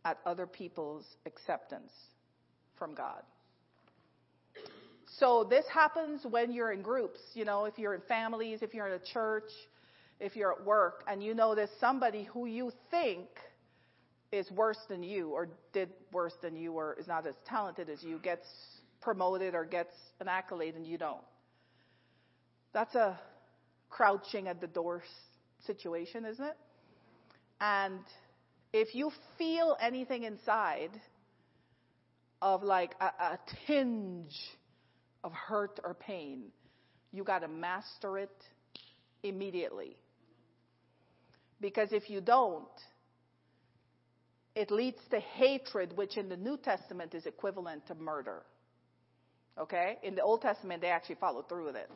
[0.05, 1.91] at other people's acceptance
[2.79, 3.23] from God.
[5.19, 8.87] So this happens when you're in groups, you know, if you're in families, if you're
[8.87, 9.51] in a church,
[10.21, 13.29] if you're at work and you know there's somebody who you think
[14.33, 18.03] is worse than you or did worse than you or is not as talented as
[18.03, 18.47] you gets
[19.01, 21.23] promoted or gets an accolade and you don't.
[22.73, 23.19] That's a
[23.89, 25.03] crouching at the door
[25.67, 26.57] situation, isn't it?
[27.61, 28.01] And
[28.73, 30.91] if you feel anything inside
[32.43, 34.37] of like a, a tinge
[35.25, 36.45] of hurt or pain,
[37.13, 38.31] you got to master it
[39.23, 39.97] immediately.
[41.61, 42.67] Because if you don't,
[44.55, 48.43] it leads to hatred, which in the New Testament is equivalent to murder.
[49.59, 49.99] Okay?
[50.03, 51.91] In the Old Testament, they actually followed through with it.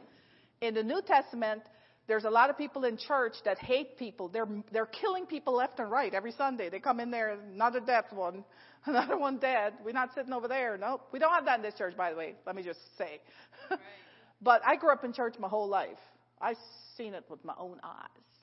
[0.60, 1.62] In the New Testament,
[2.08, 4.28] there's a lot of people in church that hate people.
[4.28, 6.68] They're, they're killing people left and right every Sunday.
[6.68, 8.44] They come in there, another death one,
[8.86, 9.74] another one dead.
[9.84, 10.76] We're not sitting over there.
[10.76, 11.08] Nope.
[11.12, 12.34] We don't have that in this church, by the way.
[12.46, 13.20] Let me just say.
[13.70, 13.78] Right.
[14.42, 15.98] but I grew up in church my whole life.
[16.40, 16.56] I've
[16.96, 18.41] seen it with my own eyes.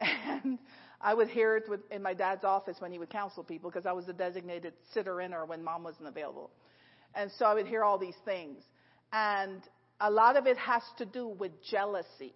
[0.00, 0.58] And
[1.00, 3.86] I would hear it with, in my dad's office when he would counsel people because
[3.86, 6.50] I was the designated sitter in or when mom wasn't available.
[7.14, 8.62] And so I would hear all these things.
[9.12, 9.62] And
[10.00, 12.34] a lot of it has to do with jealousy.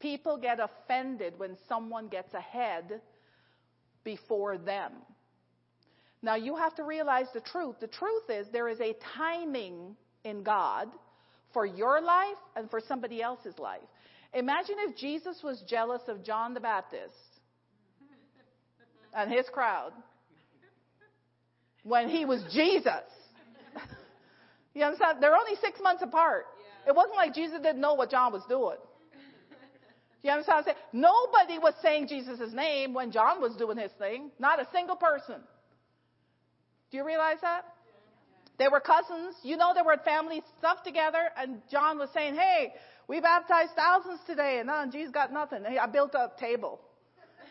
[0.00, 3.00] People get offended when someone gets ahead
[4.02, 4.92] before them.
[6.22, 7.76] Now you have to realize the truth.
[7.80, 10.88] The truth is there is a timing in God
[11.52, 13.80] for your life and for somebody else's life.
[14.32, 17.14] Imagine if Jesus was jealous of John the Baptist
[19.14, 19.92] and his crowd
[21.82, 23.04] when he was Jesus.
[24.74, 25.18] you understand?
[25.20, 26.46] They're only six months apart.
[26.86, 28.76] It wasn't like Jesus didn't know what John was doing.
[30.22, 30.76] You understand what I'm saying?
[30.92, 34.30] Nobody was saying Jesus' name when John was doing his thing.
[34.38, 35.36] Not a single person.
[36.90, 37.64] Do you realize that?
[38.58, 39.36] They were cousins.
[39.42, 42.74] You know they were at family stuff together, and John was saying, Hey,
[43.10, 45.66] we baptized thousands today, and uh, Jesus got nothing.
[45.66, 46.78] I built a table.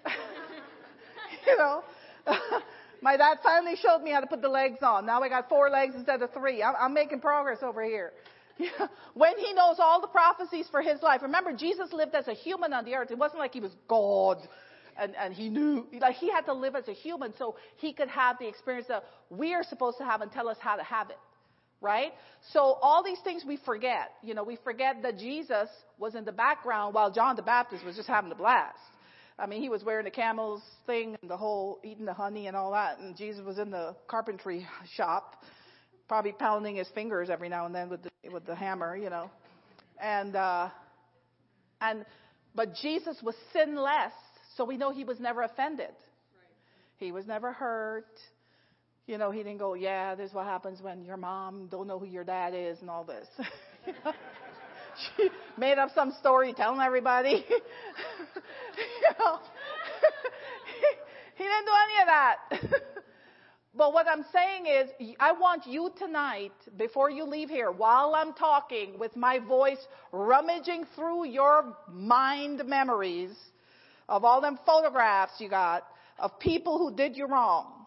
[1.45, 1.83] you know?
[3.01, 5.05] My dad finally showed me how to put the legs on.
[5.05, 6.63] Now I got four legs instead of three.
[6.63, 8.13] I'm, I'm making progress over here.
[9.15, 11.21] when he knows all the prophecies for his life.
[11.23, 13.11] Remember, Jesus lived as a human on the earth.
[13.11, 14.37] It wasn't like he was God
[14.97, 18.07] and, and he knew, like he had to live as a human so he could
[18.07, 21.09] have the experience that we are supposed to have and tell us how to have
[21.09, 21.17] it.
[21.81, 22.11] Right?
[22.51, 24.11] So all these things we forget.
[24.21, 27.95] You know, we forget that Jesus was in the background while John the Baptist was
[27.95, 28.77] just having a blast.
[29.37, 32.57] I mean, he was wearing the camel's thing and the whole eating the honey and
[32.57, 35.41] all that, and Jesus was in the carpentry shop
[36.09, 39.29] probably pounding his fingers every now and then with the with the hammer, you know.
[40.01, 40.69] And uh
[41.79, 42.03] and
[42.55, 44.11] but Jesus was sinless,
[44.57, 45.93] so we know he was never offended.
[46.97, 48.07] He was never hurt.
[49.09, 51.97] You know, he didn't go, "Yeah, this is what happens when your mom don't know
[51.97, 53.27] who your dad is and all this."
[55.17, 57.43] she made up some story telling everybody.
[57.49, 59.39] you know.
[61.35, 62.37] he didn't do any of that.
[63.73, 68.33] But what I'm saying is, I want you tonight, before you leave here, while I'm
[68.33, 69.79] talking with my voice
[70.11, 73.31] rummaging through your mind memories
[74.07, 75.83] of all them photographs you got
[76.19, 77.78] of people who did you wrong.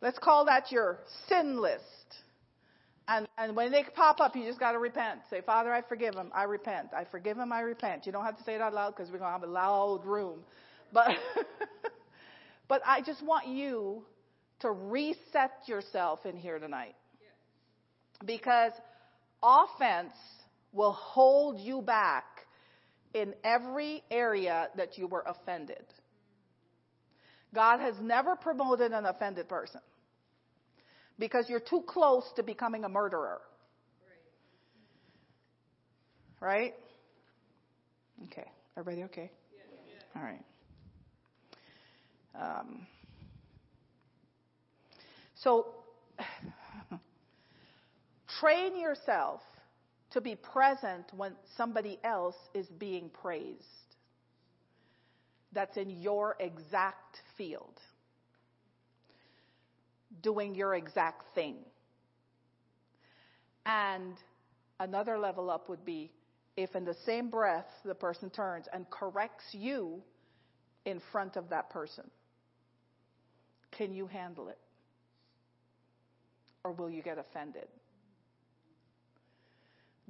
[0.00, 0.98] Let's call that your
[1.28, 1.84] sin list.
[3.08, 5.20] And, and when they pop up, you just got to repent.
[5.30, 6.30] Say, Father, I forgive him.
[6.34, 6.88] I repent.
[6.96, 7.52] I forgive him.
[7.52, 8.06] I repent.
[8.06, 10.04] You don't have to say it out loud because we're going to have a loud
[10.04, 10.40] room.
[10.92, 11.10] But
[12.70, 14.04] But I just want you
[14.60, 16.94] to reset yourself in here tonight.
[18.24, 18.70] Because
[19.42, 20.12] offense
[20.72, 22.46] will hold you back
[23.12, 25.82] in every area that you were offended.
[27.52, 29.80] God has never promoted an offended person
[31.20, 33.40] because you're too close to becoming a murderer.
[36.40, 36.74] Right?
[38.24, 38.50] Okay.
[38.76, 39.30] Everybody okay?
[40.16, 40.44] All right.
[42.34, 42.86] Um,
[45.34, 45.66] so,
[48.40, 49.42] train yourself
[50.12, 53.58] to be present when somebody else is being praised.
[55.52, 57.78] That's in your exact field.
[60.22, 61.56] Doing your exact thing.
[63.66, 64.14] And
[64.78, 66.12] another level up would be
[66.56, 70.02] if in the same breath the person turns and corrects you
[70.84, 72.04] in front of that person.
[73.70, 74.58] Can you handle it?
[76.64, 77.68] Or will you get offended?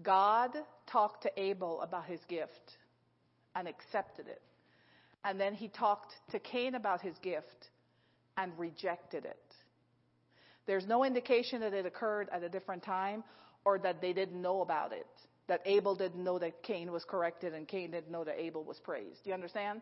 [0.03, 2.79] God talked to Abel about his gift
[3.55, 4.41] and accepted it.
[5.25, 7.71] And then he talked to Cain about his gift
[8.37, 9.50] and rejected it.
[10.67, 13.25] There's no indication that it occurred at a different time
[13.65, 15.07] or that they didn't know about it.
[15.49, 18.79] That Abel didn't know that Cain was corrected and Cain didn't know that Abel was
[18.79, 19.25] praised.
[19.25, 19.81] Do you understand?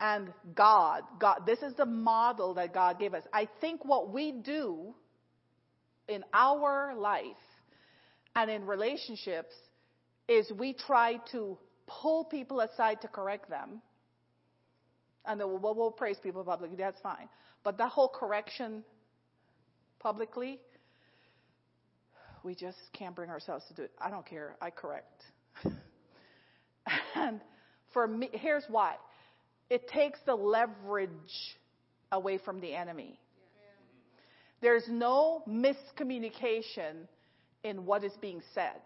[0.00, 1.02] and God.
[1.18, 3.24] God, this is the model that God gave us.
[3.32, 4.94] I think what we do
[6.08, 7.24] in our life
[8.36, 9.54] and in relationships
[10.28, 11.56] is we try to
[11.86, 13.80] pull people aside to correct them.
[15.26, 17.28] And then we'll, we'll praise people publicly, that's fine.
[17.62, 18.84] But that whole correction
[20.04, 20.60] publicly,
[22.44, 23.90] we just can't bring ourselves to do it.
[23.98, 24.54] I don't care.
[24.60, 25.22] I correct.
[27.16, 27.40] and
[27.94, 28.96] for me, here's why
[29.70, 31.10] it takes the leverage
[32.12, 33.18] away from the enemy.
[34.60, 37.08] There's no miscommunication
[37.64, 38.80] in what is being said.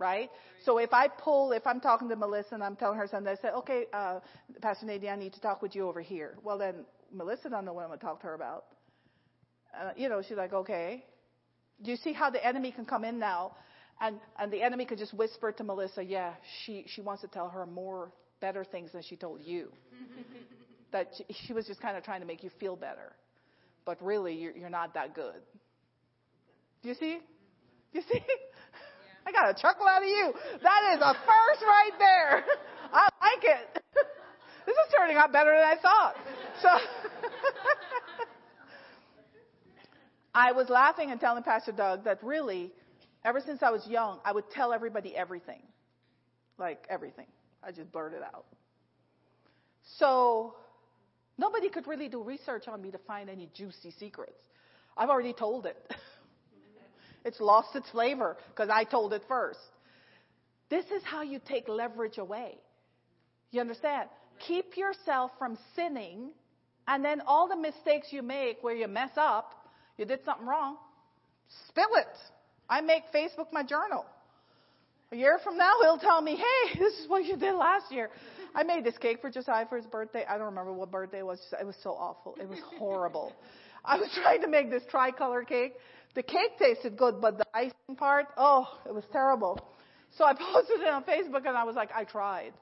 [0.00, 0.30] Right?
[0.64, 3.40] So if I pull, if I'm talking to Melissa and I'm telling her something, I
[3.40, 4.20] say, okay, uh,
[4.62, 6.38] Pastor Nadine, I need to talk with you over here.
[6.44, 8.64] Well, then Melissa doesn't know what I'm going to talk to her about.
[9.74, 11.04] Uh, you know, she's like, okay.
[11.82, 13.52] Do you see how the enemy can come in now?
[14.00, 17.48] And, and the enemy could just whisper to Melissa, yeah, she, she wants to tell
[17.48, 19.72] her more better things than she told you.
[20.92, 23.12] that she, she was just kind of trying to make you feel better.
[23.84, 25.40] But really, you're, you're not that good.
[26.82, 27.18] Do you see?
[27.92, 28.20] Do You see?
[29.26, 30.32] I got a chuckle out of you.
[30.62, 32.44] That is a first right there.
[32.92, 33.82] I like it.
[34.66, 36.14] this is turning out better than I thought.
[36.62, 36.68] So
[40.34, 42.72] I was laughing and telling Pastor Doug that really,
[43.24, 45.62] ever since I was young, I would tell everybody everything.
[46.58, 47.26] Like everything.
[47.62, 48.46] I just blurted out.
[49.98, 50.54] So
[51.38, 54.40] nobody could really do research on me to find any juicy secrets.
[54.96, 55.76] I've already told it.
[57.24, 59.60] it's lost its flavor because I told it first.
[60.68, 62.58] This is how you take leverage away.
[63.50, 64.08] You understand?
[64.46, 66.30] Keep yourself from sinning,
[66.86, 69.57] and then all the mistakes you make where you mess up,
[69.98, 70.76] you did something wrong,
[71.68, 72.06] spill it.
[72.70, 74.04] I make Facebook my journal.
[75.10, 78.10] A year from now, he'll tell me, hey, this is what you did last year.
[78.54, 80.24] I made this cake for Josiah for his birthday.
[80.28, 81.40] I don't remember what birthday it was.
[81.58, 82.36] It was so awful.
[82.40, 83.32] It was horrible.
[83.84, 85.74] I was trying to make this tricolor cake.
[86.14, 89.60] The cake tasted good, but the icing part, oh, it was terrible.
[90.16, 92.52] So I posted it on Facebook and I was like, I tried.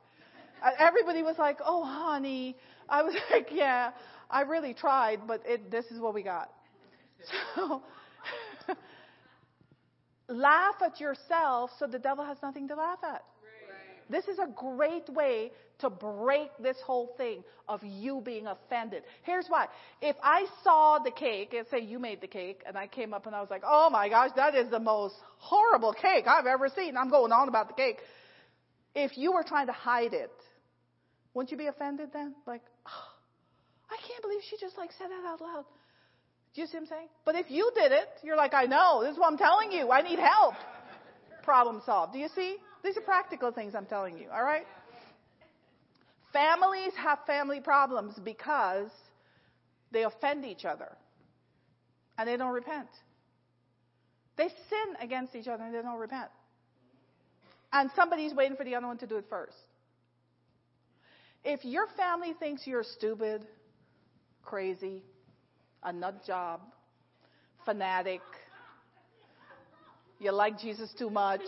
[0.62, 2.56] Uh, everybody was like, oh, honey.
[2.88, 3.90] I was like, yeah,
[4.30, 6.50] I really tried, but it, this is what we got.
[7.30, 7.82] So
[10.28, 13.24] laugh at yourself so the devil has nothing to laugh at.
[14.08, 15.50] This is a great way
[15.80, 19.02] to break this whole thing of you being offended.
[19.22, 19.66] Here's why.
[20.00, 23.26] If I saw the cake, and say you made the cake, and I came up
[23.26, 26.68] and I was like, oh my gosh, that is the most horrible cake I've ever
[26.74, 26.96] seen.
[26.96, 27.98] I'm going on about the cake.
[28.94, 30.32] If you were trying to hide it,
[31.34, 32.34] wouldn't you be offended then?
[32.46, 33.08] Like, oh,
[33.90, 35.64] I can't believe she just like said that out loud.
[36.56, 37.08] Do you see what I'm saying?
[37.26, 39.02] But if you did it, you're like, I know.
[39.02, 39.90] This is what I'm telling you.
[39.90, 40.54] I need help.
[41.42, 42.14] Problem solved.
[42.14, 42.56] Do you see?
[42.82, 44.28] These are practical things I'm telling you.
[44.32, 44.66] All right?
[46.32, 48.88] Families have family problems because
[49.92, 50.88] they offend each other
[52.16, 52.88] and they don't repent.
[54.38, 56.30] They sin against each other and they don't repent.
[57.70, 59.56] And somebody's waiting for the other one to do it first.
[61.44, 63.46] If your family thinks you're stupid,
[64.42, 65.02] crazy,
[65.86, 66.60] a nut job,
[67.64, 68.20] fanatic,
[70.18, 71.42] you like Jesus too much,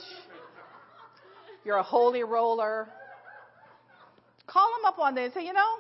[1.64, 2.89] you're a holy roller.
[4.47, 5.74] Call them up one day and say, you know,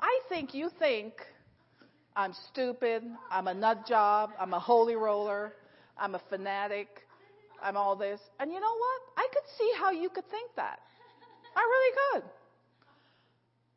[0.00, 1.14] I think you think
[2.16, 5.52] I'm stupid, I'm a nut job, I'm a holy roller,
[5.96, 6.88] I'm a fanatic,
[7.62, 8.20] I'm all this.
[8.40, 9.00] And you know what?
[9.16, 10.80] I could see how you could think that.
[11.56, 12.30] I really could.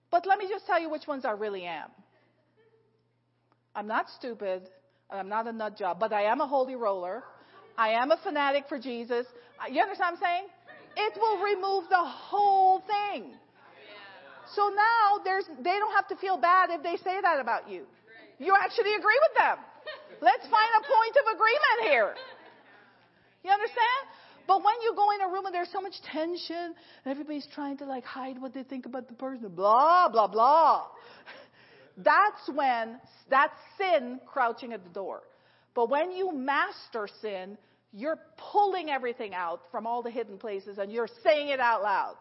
[0.10, 1.92] But let me just tell you which ones I really am.
[3.76, 4.70] I'm not stupid,
[5.10, 7.24] I'm not a nut job, but I am a holy roller.
[7.78, 9.26] I am a fanatic for Jesus.
[9.60, 10.46] Uh, you understand what I'm saying?
[10.98, 13.32] It will remove the whole thing.
[14.56, 17.86] So now there's, they don't have to feel bad if they say that about you.
[18.40, 19.58] You actually agree with them.
[20.22, 22.14] Let's find a point of agreement here.
[23.44, 24.02] You understand?
[24.48, 27.78] But when you go in a room and there's so much tension, and everybody's trying
[27.78, 30.88] to like hide what they think about the person, blah, blah, blah.
[32.04, 33.00] That's when,
[33.30, 35.22] that's sin crouching at the door.
[35.74, 37.58] But when you master sin,
[37.94, 38.20] you're
[38.52, 42.16] pulling everything out from all the hidden places and you're saying it out loud.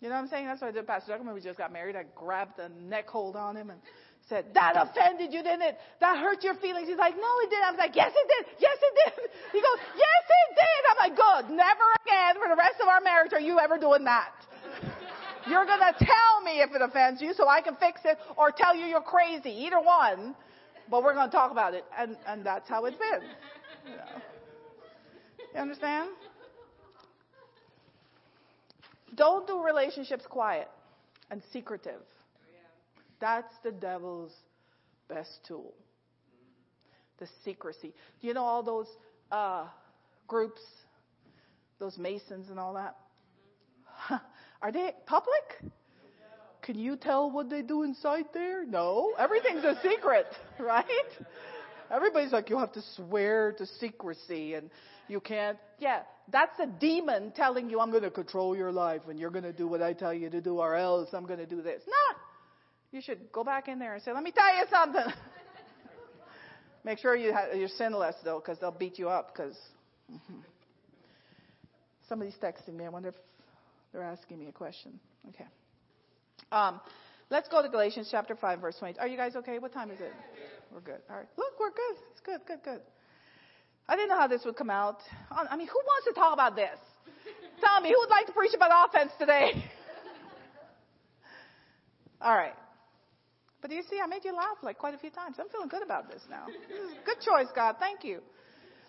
[0.00, 0.46] You know what I'm saying?
[0.46, 1.26] That's what I did, Pastor Doug.
[1.26, 3.80] When we just got married, I grabbed the neck hold on him and
[4.30, 5.76] said, That offended you, didn't it?
[6.00, 6.88] That hurt your feelings.
[6.88, 7.64] He's like, No, it didn't.
[7.64, 8.56] I was like, Yes, it did.
[8.58, 9.30] Yes, it did.
[9.52, 10.80] He goes, Yes, it did.
[10.88, 11.44] I'm like, Good.
[11.52, 14.32] Never again for the rest of our marriage are you ever doing that.
[15.50, 18.52] You're going to tell me if it offends you so I can fix it or
[18.52, 19.50] tell you you're crazy.
[19.50, 20.36] Either one.
[20.88, 21.84] But we're going to talk about it.
[21.98, 23.28] And, and that's how it's been.
[23.84, 24.22] You, know.
[25.54, 26.10] you understand?
[29.16, 30.68] Don't do relationships quiet
[31.30, 32.00] and secretive.
[33.20, 34.32] That's the devil's
[35.08, 35.74] best tool.
[37.18, 37.92] The secrecy.
[38.20, 38.86] Do you know all those
[39.30, 39.66] uh,
[40.26, 40.60] groups,
[41.78, 42.96] those Masons and all that?
[44.62, 45.72] Are they public?
[46.62, 48.66] Can you tell what they do inside there?
[48.66, 49.12] No.
[49.18, 50.26] Everything's a secret,
[50.58, 50.84] right?
[51.90, 54.70] Everybody's like, you have to swear to secrecy and
[55.08, 55.58] you can't.
[55.78, 59.44] Yeah, that's a demon telling you, I'm going to control your life and you're going
[59.44, 61.82] to do what I tell you to do or else I'm going to do this.
[61.86, 62.18] No.
[62.92, 65.12] You should go back in there and say, let me tell you something.
[66.84, 69.34] Make sure you ha- you're sinless though, because they'll beat you up.
[69.34, 69.56] Because
[70.12, 70.40] mm-hmm.
[72.08, 72.84] somebody's texting me.
[72.84, 73.14] I wonder if
[73.92, 74.98] they're asking me a question.
[75.28, 75.46] Okay.
[76.52, 76.80] Um,
[77.30, 78.98] let's go to Galatians chapter five, verse twenty.
[78.98, 79.58] Are you guys okay?
[79.58, 80.12] What time is it?
[80.72, 81.00] We're good.
[81.10, 81.26] All right.
[81.36, 81.96] Look, we're good.
[82.12, 82.40] It's good.
[82.46, 82.62] Good.
[82.64, 82.80] Good.
[83.88, 84.98] I didn't know how this would come out.
[85.30, 86.78] I mean, who wants to talk about this?
[87.60, 89.50] Tell me, who would like to preach about offense today?
[92.20, 92.54] All right.
[93.60, 95.36] But you see, I made you laugh like quite a few times.
[95.38, 96.46] I'm feeling good about this now.
[97.04, 97.76] Good choice, God.
[97.78, 98.20] Thank you.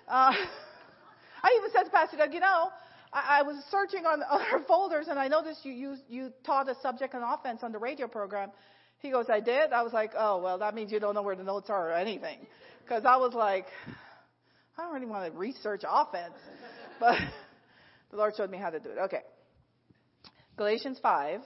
[0.08, 0.32] Uh,
[1.43, 2.70] I even said to Pastor Doug, you know,
[3.14, 6.76] I, I was searching on other folders and I noticed you, you, you taught a
[6.82, 8.51] subject on offense on the radio program.
[8.99, 9.74] He goes, I did?
[9.74, 11.93] I was like, oh, well, that means you don't know where the notes are or
[11.93, 12.45] anything.
[12.84, 13.66] Because I was like,
[14.78, 16.34] I don't really want to research offense.
[16.99, 17.18] But
[18.12, 18.97] the Lord showed me how to do it.
[19.05, 19.22] Okay.
[20.55, 21.39] Galatians 5.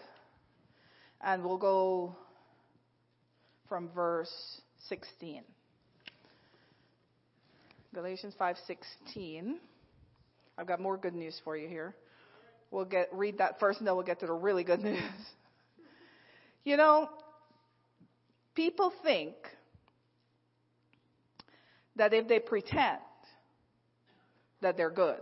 [1.22, 2.14] And we'll go
[3.70, 5.44] from verse 16.
[7.94, 9.56] Galatians 5:16.
[10.58, 11.96] I've got more good news for you here.
[12.72, 15.00] We'll get read that first and then we'll get to the really good news.
[16.64, 17.10] you know,
[18.56, 19.36] people think
[21.96, 23.00] that if they pretend
[24.62, 25.22] that they're good,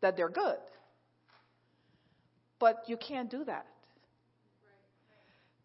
[0.00, 0.58] that they're good.
[2.58, 3.66] But you can't do that.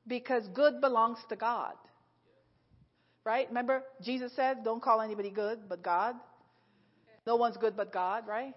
[0.07, 1.73] Because good belongs to God.
[3.23, 3.47] Right?
[3.47, 6.15] Remember, Jesus said, don't call anybody good but God.
[7.25, 8.53] No one's good but God, right?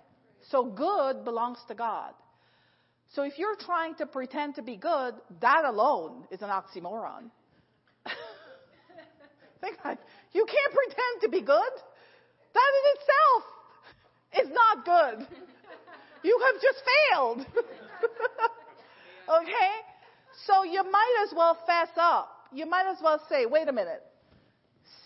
[0.51, 2.15] So good belongs to God.
[3.15, 7.31] So if you're trying to pretend to be good, that alone is an oxymoron.
[9.61, 10.01] Think about it.
[10.33, 11.73] You can't pretend to be good.
[12.55, 13.43] That in itself
[14.43, 15.27] is not good.
[16.23, 17.39] You have just failed.
[19.43, 19.71] okay?
[20.47, 22.31] So you might as well fess up.
[22.53, 24.03] You might as well say, wait a minute.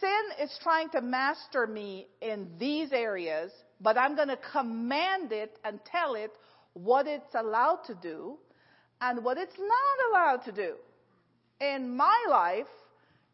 [0.01, 5.59] Sin is trying to master me in these areas, but I'm going to command it
[5.65, 6.33] and tell it
[6.75, 8.39] what it's allowed to do
[9.01, 10.75] and what it's not allowed to do
[11.61, 12.67] in my life,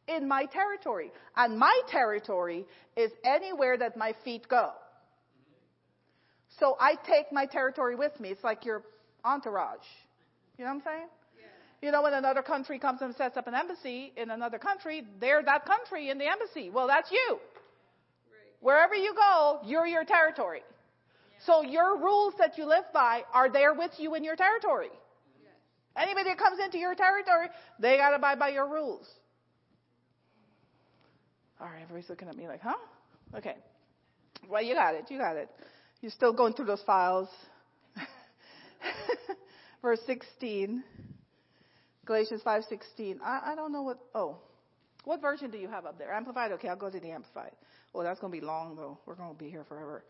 [0.09, 1.11] in my territory.
[1.37, 2.65] And my territory
[2.97, 4.71] is anywhere that my feet go.
[6.59, 8.31] So I take my territory with me.
[8.31, 8.83] It's like your
[9.25, 9.79] entourage.
[10.57, 11.09] You know what I'm saying?
[11.85, 15.43] You know, when another country comes and sets up an embassy in another country, they're
[15.43, 16.71] that country in the embassy.
[16.71, 17.33] Well, that's you.
[17.33, 17.41] Right.
[18.61, 20.63] Wherever you go, you're your territory.
[20.63, 21.45] Yeah.
[21.45, 24.89] So your rules that you live by are there with you in your territory.
[25.43, 25.53] Yes.
[25.95, 29.07] Anybody that comes into your territory, they got to abide by your rules.
[31.61, 32.73] All right, everybody's looking at me like, huh?
[33.37, 33.57] Okay.
[34.49, 35.11] Well, you got it.
[35.11, 35.51] You got it.
[36.01, 37.29] You're still going through those files.
[39.83, 40.83] Verse 16.
[42.05, 43.21] Galatians 5:16.
[43.23, 43.99] I, I don't know what.
[44.15, 44.39] Oh,
[45.05, 46.13] what version do you have up there?
[46.13, 46.53] Amplified.
[46.53, 47.53] Okay, I'll go to the Amplified.
[47.95, 48.99] Oh, that's going to be long though.
[49.07, 50.05] We're going to be here forever.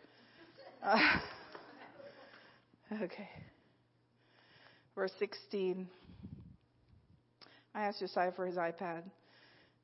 [0.83, 1.19] Uh,
[3.03, 3.29] okay.
[4.95, 5.89] Verse 16.
[7.75, 9.03] I asked Josiah for his iPad.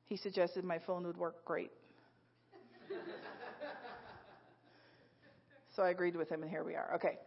[0.05, 1.71] He suggested my phone would work great.
[5.75, 6.95] so I agreed with him, and here we are.
[6.95, 7.17] Okay.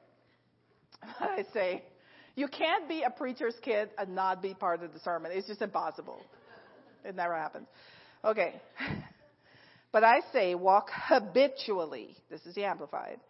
[1.21, 1.83] I say,
[2.37, 5.31] you can't be a preacher's kid and not be part of the sermon.
[5.35, 6.21] It's just impossible.
[7.05, 7.67] It never happens.
[8.25, 8.61] Okay.
[9.95, 12.17] But I say, walk habitually.
[12.29, 13.21] This is the Amplified.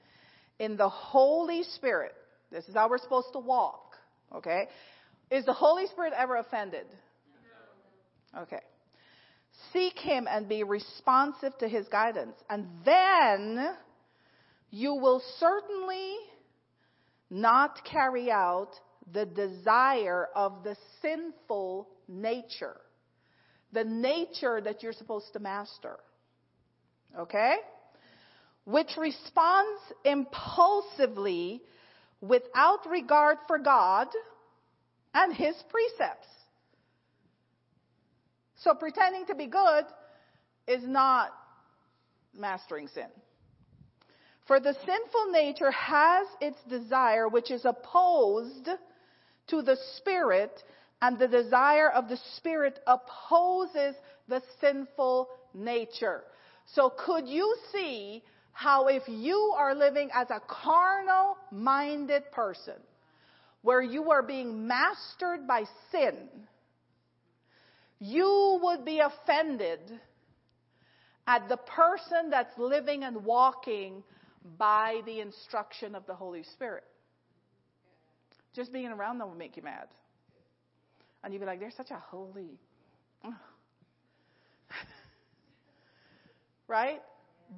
[0.58, 2.14] In the Holy Spirit.
[2.50, 3.92] This is how we're supposed to walk.
[4.34, 4.68] Okay?
[5.30, 6.86] Is the Holy Spirit ever offended?
[8.34, 8.62] Okay.
[9.74, 12.36] Seek Him and be responsive to His guidance.
[12.48, 13.76] And then
[14.70, 16.14] you will certainly
[17.28, 18.70] not carry out
[19.12, 22.76] the desire of the sinful nature.
[23.72, 25.96] The nature that you're supposed to master.
[27.18, 27.56] Okay?
[28.64, 31.62] Which responds impulsively
[32.20, 34.08] without regard for God
[35.12, 36.28] and His precepts.
[38.56, 39.84] So pretending to be good
[40.66, 41.30] is not
[42.34, 43.08] mastering sin.
[44.46, 48.68] For the sinful nature has its desire, which is opposed
[49.48, 50.62] to the Spirit,
[51.02, 53.94] and the desire of the Spirit opposes
[54.28, 56.22] the sinful nature.
[56.66, 58.22] So could you see
[58.52, 62.74] how if you are living as a carnal minded person,
[63.62, 66.28] where you are being mastered by sin,
[67.98, 69.80] you would be offended
[71.26, 74.02] at the person that's living and walking
[74.58, 76.84] by the instruction of the Holy Spirit.
[78.54, 79.88] Just being around them will make you mad.
[81.22, 82.58] And you'd be like, they're such a holy.
[86.68, 87.00] right?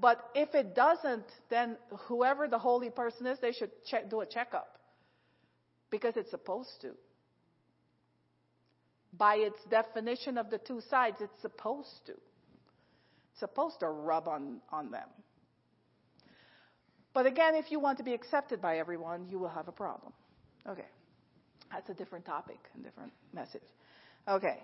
[0.01, 1.76] But if it doesn't, then
[2.07, 4.78] whoever the holy person is, they should check, do a checkup.
[5.90, 6.92] Because it's supposed to.
[9.16, 12.12] By its definition of the two sides, it's supposed to.
[12.12, 15.09] It's supposed to rub on, on them.
[17.14, 20.12] But again, if you want to be accepted by everyone, you will have a problem.
[20.68, 20.86] Okay.
[21.70, 23.62] That's a different topic and different message.
[24.28, 24.58] Okay.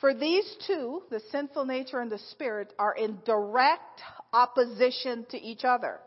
[0.00, 4.00] For these two, the sinful nature and the spirit, are in direct
[4.32, 6.00] opposition to each other,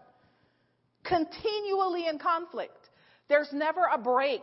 [1.03, 2.89] continually in conflict.
[3.29, 4.41] There's never a break.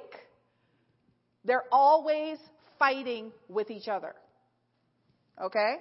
[1.45, 2.39] They're always
[2.79, 4.15] fighting with each other.
[5.41, 5.77] Okay?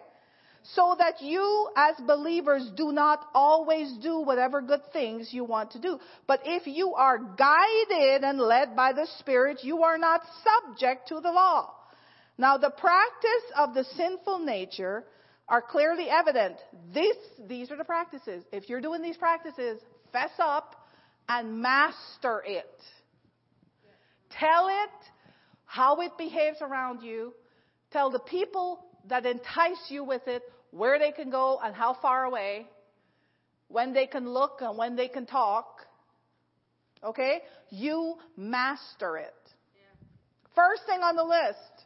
[0.63, 5.79] So that you as believers do not always do whatever good things you want to
[5.79, 5.99] do.
[6.27, 11.15] But if you are guided and led by the Spirit, you are not subject to
[11.19, 11.73] the law.
[12.37, 15.03] Now, the practice of the sinful nature
[15.47, 16.57] are clearly evident.
[16.93, 18.43] This, these are the practices.
[18.51, 19.81] If you're doing these practices,
[20.13, 20.75] fess up
[21.27, 22.83] and master it.
[24.39, 25.11] Tell it
[25.65, 27.33] how it behaves around you.
[27.91, 32.25] Tell the people that entice you with it where they can go and how far
[32.25, 32.67] away,
[33.67, 35.81] when they can look and when they can talk.
[37.03, 37.41] Okay?
[37.69, 39.33] You master it.
[40.53, 41.85] First thing on the list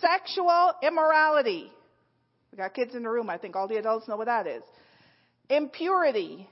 [0.00, 1.70] Sexual immorality.
[2.50, 3.30] We got kids in the room.
[3.30, 4.62] I think all the adults know what that is.
[5.48, 6.48] Impurity,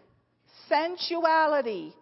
[0.71, 1.93] sensuality,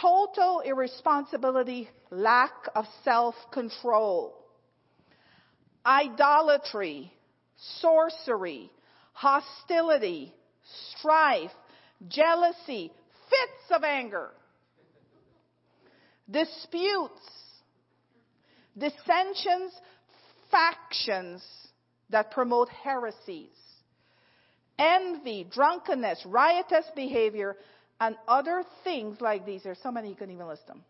[0.00, 4.34] total irresponsibility, lack of self control,
[5.86, 7.12] idolatry,
[7.80, 8.70] sorcery,
[9.12, 10.34] hostility,
[10.96, 11.52] strife,
[12.08, 12.92] jealousy,
[13.30, 14.30] fits of anger,
[16.30, 17.22] disputes,
[18.76, 19.72] dissensions,
[20.50, 21.42] factions
[22.10, 23.48] that promote heresies,
[24.78, 27.56] envy, drunkenness, riotous behavior,
[28.00, 29.62] and other things like these.
[29.62, 30.84] There's so many you couldn't even list them.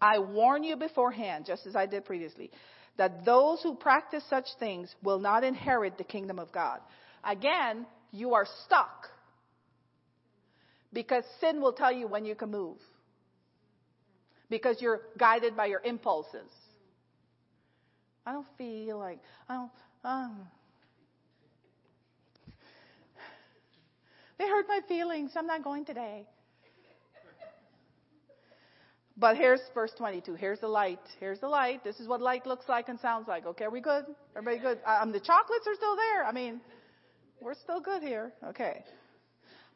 [0.00, 2.50] I warn you beforehand, just as I did previously,
[2.96, 6.80] that those who practice such things will not inherit the kingdom of God.
[7.24, 9.08] Again, you are stuck.
[10.92, 12.76] Because sin will tell you when you can move.
[14.48, 16.50] Because you're guided by your impulses.
[18.24, 19.18] I don't feel like,
[19.48, 19.70] I don't,
[20.04, 20.48] um.
[24.38, 25.32] They hurt my feelings.
[25.36, 26.26] I'm not going today.
[29.16, 30.34] But here's verse 22.
[30.34, 30.98] Here's the light.
[31.20, 31.84] Here's the light.
[31.84, 33.46] This is what light looks like and sounds like.
[33.46, 34.04] Okay, are we good?
[34.36, 34.78] Everybody good?
[34.84, 36.24] Um, the chocolates are still there.
[36.24, 36.60] I mean,
[37.40, 38.32] we're still good here.
[38.48, 38.84] Okay.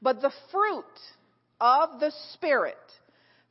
[0.03, 0.85] But the fruit
[1.61, 2.77] of the Spirit,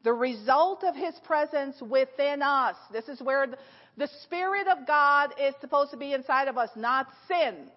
[0.04, 3.48] the result of His presence within us, this is where
[3.96, 7.70] the Spirit of God is supposed to be inside of us, not sin.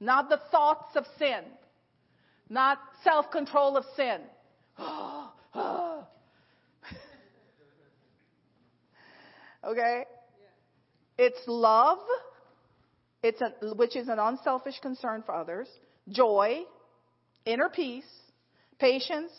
[0.00, 1.42] Not the thoughts of sin.
[2.48, 4.20] Not self control of sin.
[9.64, 10.04] okay?
[11.18, 11.98] It's love,
[13.22, 15.68] it's a, which is an unselfish concern for others,
[16.08, 16.62] joy,
[17.44, 18.04] inner peace,
[18.78, 19.32] patience,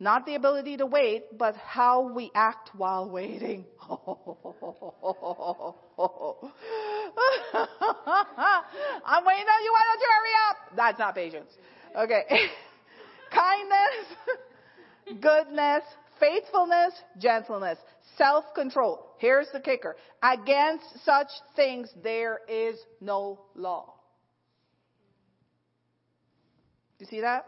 [0.00, 3.64] not the ability to wait, but how we act while waiting.
[3.88, 3.96] I'm
[9.24, 9.72] waiting on you.
[9.72, 10.56] Why don't you hurry up?
[10.76, 11.50] That's not patience.
[11.96, 12.24] Okay.
[13.30, 14.06] Kindness,
[15.06, 15.82] goodness,
[16.20, 17.78] faithfulness, gentleness,
[18.16, 19.06] self control.
[19.18, 19.96] Here's the kicker.
[20.22, 23.94] Against such things there is no law.
[26.98, 27.46] You see that?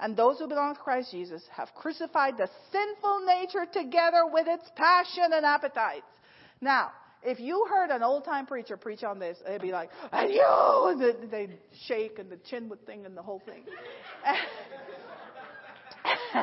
[0.00, 4.68] and those who belong to Christ Jesus have crucified the sinful nature together with its
[4.76, 6.06] passion and appetites.
[6.60, 6.90] Now,
[7.22, 10.96] if you heard an old time preacher preach on this, it'd be like, and you,
[11.00, 13.64] and they'd shake and the chin would thing and the whole thing.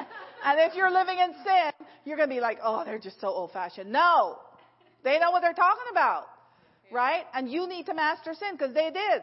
[0.45, 3.27] and if you're living in sin, you're going to be like, oh, they're just so
[3.27, 3.91] old fashioned.
[3.91, 4.37] No.
[5.03, 6.25] They know what they're talking about.
[6.91, 7.23] Right?
[7.33, 9.21] And you need to master sin because they did.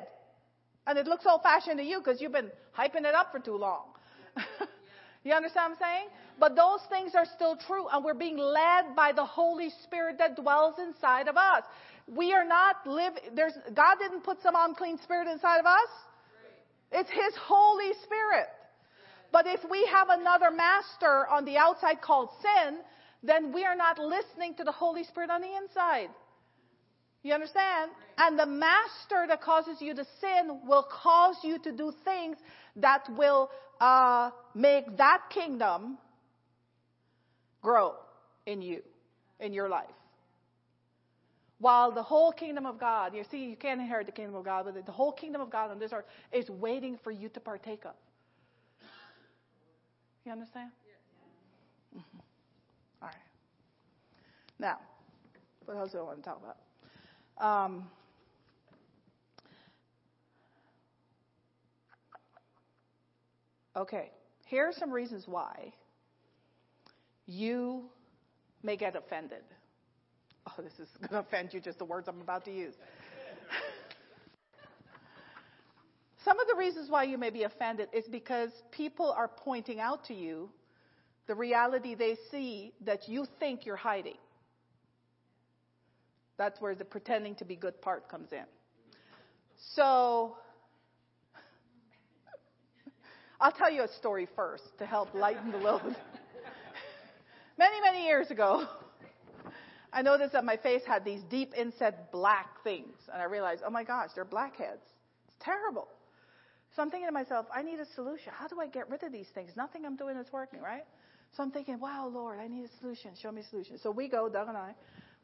[0.87, 3.57] And it looks old fashioned to you because you've been hyping it up for too
[3.57, 3.85] long.
[5.25, 6.09] you understand what I'm saying?
[6.39, 10.37] But those things are still true, and we're being led by the Holy Spirit that
[10.37, 11.65] dwells inside of us.
[12.07, 15.91] We are not living, there's, God didn't put some unclean spirit inside of us.
[16.93, 18.47] It's His Holy Spirit.
[19.33, 22.79] But if we have another master on the outside called sin,
[23.23, 26.09] then we are not listening to the Holy Spirit on the inside.
[27.23, 27.91] You understand?
[28.17, 32.37] And the master that causes you to sin will cause you to do things
[32.77, 33.51] that will
[33.81, 35.99] uh, make that kingdom
[37.61, 37.95] grow
[38.47, 38.83] in you,
[39.41, 39.87] in your life.
[41.59, 44.65] While the whole kingdom of God, you see, you can't inherit the kingdom of God,
[44.65, 47.85] but the whole kingdom of God on this earth is waiting for you to partake
[47.85, 47.95] of.
[50.29, 50.71] You understand?
[51.97, 52.19] Mm-hmm.
[53.01, 53.17] All right.
[54.59, 54.77] Now,
[55.65, 56.43] what else do I want to talk
[57.39, 57.65] about?
[57.67, 57.85] Um,
[63.75, 64.11] okay,
[64.45, 65.73] here are some reasons why
[67.25, 67.85] you
[68.63, 69.45] may get offended.
[70.47, 72.75] Oh, this is going to offend you, just the words I'm about to use.
[76.29, 80.05] Some of the reasons why you may be offended is because people are pointing out
[80.09, 80.51] to you
[81.27, 84.19] the reality they see that you think you're hiding.
[86.37, 88.45] That's where the pretending to be good part comes in.
[89.75, 90.37] So,
[93.41, 95.81] I'll tell you a story first to help lighten the load.
[97.59, 98.67] many, many years ago,
[99.95, 102.97] I noticed that my face had these deep inset black things.
[103.11, 104.85] And I realized, oh my gosh, they're blackheads.
[105.27, 105.89] It's terrible.
[106.79, 108.33] So I'm thinking to myself, I need a solution.
[108.33, 109.51] How do I get rid of these things?
[109.57, 110.85] Nothing I'm doing is working, right?
[111.37, 113.11] So I'm thinking, wow, Lord, I need a solution.
[113.21, 113.79] Show me a solution.
[113.83, 114.77] So we go, Doug and I,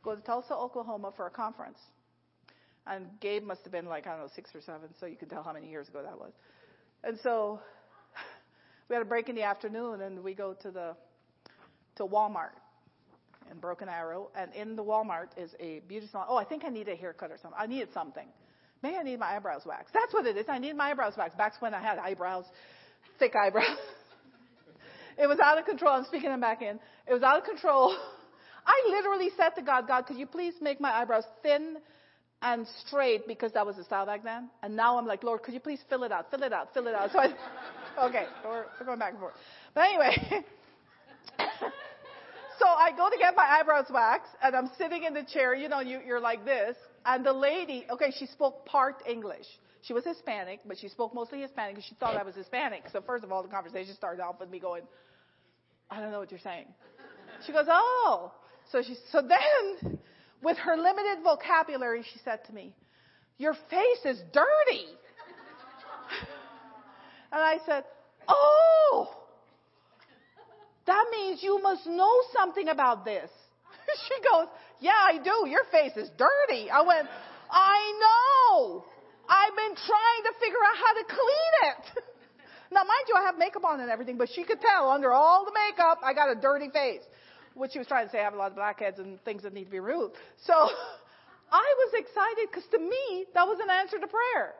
[0.02, 1.78] go to Tulsa, Oklahoma for a conference.
[2.88, 5.28] And Gabe must have been like, I don't know, six or seven, so you can
[5.28, 6.32] tell how many years ago that was.
[7.04, 7.60] And so
[8.88, 10.96] we had a break in the afternoon, and we go to the
[11.98, 12.58] to Walmart
[13.52, 16.26] in Broken Arrow, and in the Walmart is a beauty salon.
[16.28, 17.56] Oh, I think I need a haircut or something.
[17.56, 18.26] I needed something.
[18.84, 19.94] Maybe I need my eyebrows waxed.
[19.94, 20.44] That's what it is.
[20.46, 21.38] I need my eyebrows waxed.
[21.38, 22.44] Back when I had eyebrows,
[23.18, 23.78] thick eyebrows.
[25.18, 25.94] it was out of control.
[25.94, 26.78] I'm speaking them back in.
[27.08, 27.96] It was out of control.
[28.66, 31.78] I literally said to God, God, could you please make my eyebrows thin
[32.42, 34.50] and straight because that was the style back then?
[34.62, 36.86] And now I'm like, Lord, could you please fill it out, fill it out, fill
[36.86, 37.10] it out?
[37.10, 37.28] So I,
[38.06, 39.32] okay, we're, we're going back and forth.
[39.74, 40.14] But anyway,
[42.58, 45.54] so I go to get my eyebrows waxed, and I'm sitting in the chair.
[45.54, 49.46] You know, you, you're like this, and the lady, okay, she spoke part English.
[49.82, 52.84] She was Hispanic, but she spoke mostly Hispanic because she thought I was Hispanic.
[52.90, 54.82] So first of all, the conversation started off with me going,
[55.90, 56.66] "I don't know what you're saying."
[57.46, 58.32] She goes, "Oh."
[58.72, 59.98] So she, so then,
[60.42, 62.74] with her limited vocabulary, she said to me,
[63.36, 64.86] "Your face is dirty."
[67.32, 67.84] and I said,
[68.26, 69.20] "Oh."
[70.86, 73.30] That means you must know something about this.
[74.08, 74.48] she goes,
[74.84, 75.48] Yeah, I do.
[75.48, 76.68] Your face is dirty.
[76.68, 77.08] I went,
[77.50, 78.84] I know.
[79.26, 82.04] I've been trying to figure out how to clean it.
[82.70, 85.46] now, mind you, I have makeup on and everything, but she could tell under all
[85.46, 87.00] the makeup, I got a dirty face.
[87.54, 89.54] What she was trying to say, I have a lot of blackheads and things that
[89.54, 90.16] need to be removed.
[90.44, 90.52] So
[91.50, 94.52] I was excited because to me, that was an answer to prayer.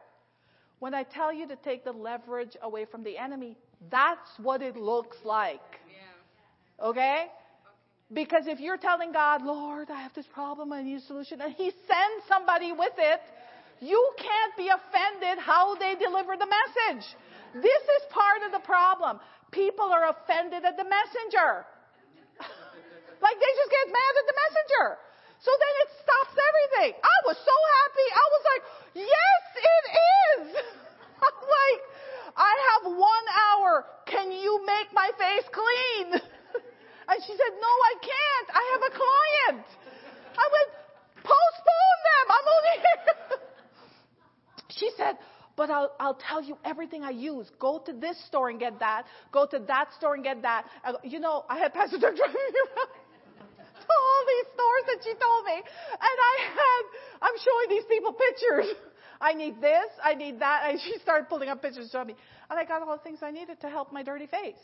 [0.79, 3.59] When I tell you to take the leverage away from the enemy,
[3.91, 5.61] that's what it looks like.
[6.81, 7.27] Okay?
[8.15, 11.53] Because if you're telling God, Lord, I have this problem, I need a solution, and
[11.53, 13.21] He sends somebody with it,
[13.83, 17.05] you can't be offended how they deliver the message.
[17.55, 19.19] This is part of the problem.
[19.51, 21.67] People are offended at the messenger.
[23.25, 24.87] like they just get mad at the messenger.
[25.43, 26.97] So then it stops everything.
[27.03, 28.09] I was so happy.
[28.15, 28.63] I was like,
[28.95, 30.45] yes, it is.
[31.27, 31.81] I'm like,
[32.39, 33.87] I have one hour.
[34.07, 36.23] Can you make my face clean?
[37.15, 38.49] And she said, No, I can't.
[38.51, 39.67] I have a client.
[40.35, 40.69] I went,
[41.23, 42.27] Postpone them.
[42.35, 43.39] I'm only here.
[44.79, 45.17] she said,
[45.57, 47.49] but I'll, I'll tell you everything I use.
[47.61, 49.05] Go to this store and get that.
[49.31, 50.67] Go to that store and get that.
[51.05, 52.91] you know, I had Pastor Doug driving me around
[53.79, 55.55] to all these stores that she told me.
[55.55, 56.83] And I had,
[57.23, 58.75] I'm showing these people pictures.
[59.21, 60.65] I need this, I need that.
[60.69, 62.17] And she started pulling up pictures to me.
[62.51, 64.59] And I got all the things I needed to help my dirty face.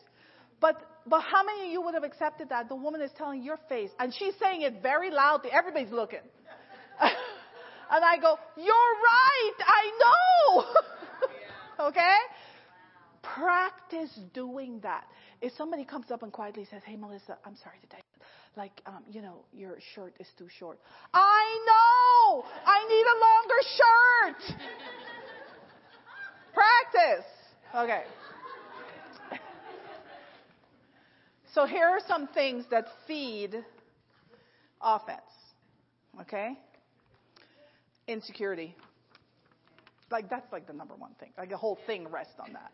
[0.61, 2.69] But, but how many of you would have accepted that?
[2.69, 5.51] The woman is telling your face, and she's saying it very loudly.
[5.53, 6.21] Everybody's looking.
[7.01, 9.55] and I go, You're right.
[9.61, 10.65] I know.
[11.89, 12.17] okay?
[13.23, 15.05] Practice doing that.
[15.41, 17.97] If somebody comes up and quietly says, Hey, Melissa, I'm sorry to
[18.57, 20.79] like, um, you know, your shirt is too short.
[21.15, 22.45] I know.
[22.67, 24.61] I need a longer shirt.
[26.55, 27.27] Practice.
[27.75, 28.03] Okay.
[31.53, 33.57] So here are some things that feed
[34.81, 35.21] offense.
[36.21, 36.57] Okay?
[38.07, 38.77] Insecurity.
[40.11, 41.31] Like that's like the number one thing.
[41.37, 42.73] Like the whole thing rests on that.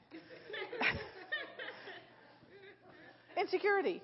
[3.41, 4.03] insecurity.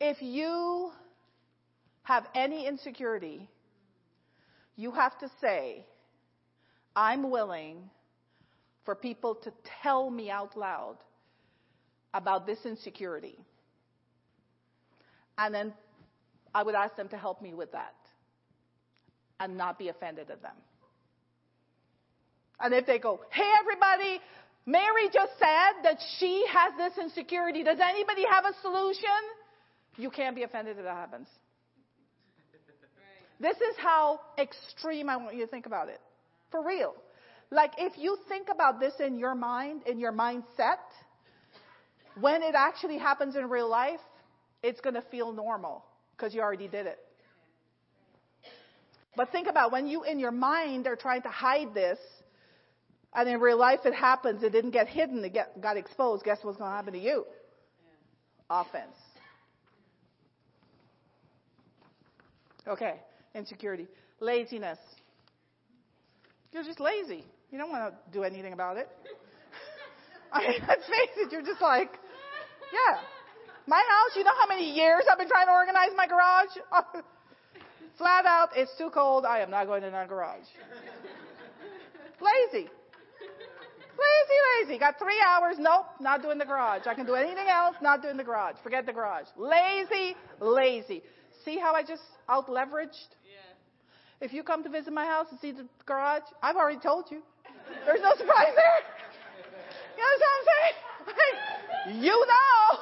[0.00, 0.90] If you
[2.02, 3.48] have any insecurity,
[4.76, 5.84] you have to say,
[6.96, 7.90] I'm willing
[8.84, 10.96] for people to tell me out loud
[12.14, 13.38] about this insecurity.
[15.38, 15.72] And then
[16.54, 17.94] I would ask them to help me with that
[19.38, 20.56] and not be offended at them.
[22.60, 24.20] And if they go, hey, everybody,
[24.66, 27.64] Mary just said that she has this insecurity.
[27.64, 29.08] Does anybody have a solution?
[29.96, 31.28] You can't be offended if that happens.
[33.40, 36.00] This is how extreme I want you to think about it.
[36.50, 36.94] For real.
[37.50, 40.84] Like if you think about this in your mind, in your mindset,
[42.20, 44.00] when it actually happens in real life,
[44.62, 45.84] it's going to feel normal
[46.16, 46.98] because you already did it.
[49.16, 51.98] But think about when you in your mind are trying to hide this,
[53.14, 56.24] and in real life it happens, it didn't get hidden, it get, got exposed.
[56.24, 57.24] Guess what's going to happen to you?
[58.48, 58.96] Offense.
[62.66, 62.94] Okay,
[63.34, 63.88] insecurity.
[64.20, 64.78] Laziness.
[66.52, 67.24] You're just lazy.
[67.50, 68.88] You don't want to do anything about it.
[70.32, 71.90] I mean, let's face it, you're just like,
[72.72, 73.00] yeah.
[73.66, 76.50] My house, you know how many years I've been trying to organize my garage?
[77.98, 79.24] Flat out, it's too cold.
[79.24, 80.48] I am not going in our garage.
[82.20, 82.68] lazy.
[84.00, 84.78] Lazy, lazy.
[84.78, 85.56] Got three hours.
[85.58, 86.86] Nope, not doing the garage.
[86.86, 88.56] I can do anything else, not doing the garage.
[88.62, 89.26] Forget the garage.
[89.36, 91.02] Lazy, lazy.
[91.44, 93.12] See how I just out leveraged?
[93.28, 94.20] Yeah.
[94.20, 97.22] If you come to visit my house and see the garage, I've already told you.
[97.84, 98.80] There's no surprise there.
[99.96, 101.56] You know what I'm saying?
[101.88, 102.78] You know.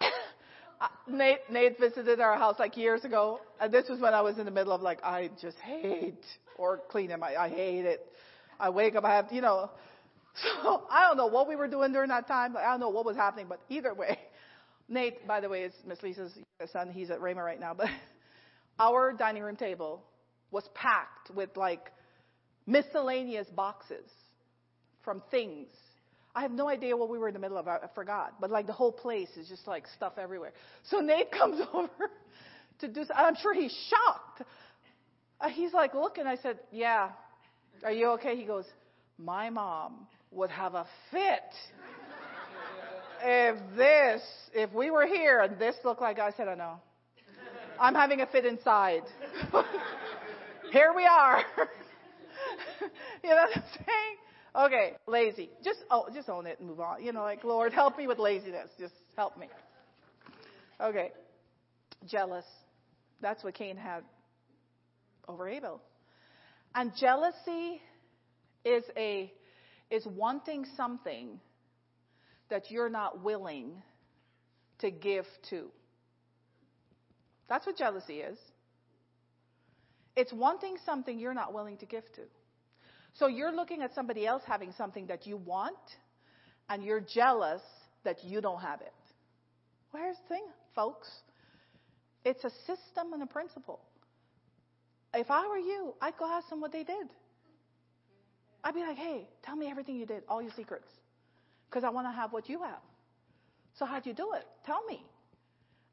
[1.08, 4.44] Nate, Nate visited our house like years ago, and this was when I was in
[4.44, 6.24] the middle of like, I just hate
[6.58, 8.12] or cleaning my, I hate it.
[8.58, 9.70] I wake up, I have, you know,
[10.62, 12.56] so I don't know what we were doing during that time.
[12.56, 14.18] I don't know what was happening, but either way,
[14.88, 16.32] Nate, by the way, is Miss Lisa's
[16.72, 16.90] son.
[16.90, 17.88] He's at Rhema right now, but
[18.78, 20.02] our dining room table
[20.50, 21.92] was packed with like
[22.66, 24.10] miscellaneous boxes
[25.02, 25.68] from things
[26.36, 27.66] I have no idea what we were in the middle of.
[27.66, 28.34] I, forgot.
[28.38, 30.52] But like the whole place is just like stuff everywhere.
[30.90, 32.10] So Nate comes over
[32.80, 33.04] to do.
[33.14, 34.42] I'm sure he's shocked.
[35.40, 37.12] Uh, he's like, look, and I said, yeah.
[37.82, 38.36] Are you okay?
[38.36, 38.66] He goes,
[39.18, 41.54] my mom would have a fit
[43.24, 44.20] if this,
[44.54, 46.18] if we were here and this looked like.
[46.18, 46.74] I said, I know.
[47.80, 49.02] I'm having a fit inside.
[50.70, 51.42] here we are.
[53.24, 54.16] you know what I'm saying?
[54.56, 55.50] Okay, lazy.
[55.62, 57.04] Just oh, just own it and move on.
[57.04, 58.70] You know, like Lord, help me with laziness.
[58.78, 59.48] Just help me.
[60.80, 61.12] Okay,
[62.06, 62.44] jealous.
[63.20, 64.02] That's what Cain had
[65.28, 65.82] over Abel.
[66.74, 67.82] And jealousy
[68.64, 69.30] is a
[69.90, 71.38] is wanting something
[72.48, 73.82] that you're not willing
[74.78, 75.68] to give to.
[77.48, 78.38] That's what jealousy is.
[80.16, 82.22] It's wanting something you're not willing to give to.
[83.18, 85.76] So you're looking at somebody else having something that you want,
[86.68, 87.62] and you're jealous
[88.04, 88.92] that you don't have it.
[89.92, 90.44] Well, here's the thing,
[90.74, 91.08] folks
[92.26, 93.78] it's a system and a principle.
[95.14, 97.06] If I were you, I'd go ask them what they did.
[98.64, 100.88] I'd be like, hey, tell me everything you did, all your secrets,
[101.70, 102.82] because I want to have what you have.
[103.78, 104.44] So, how'd you do it?
[104.64, 105.04] Tell me.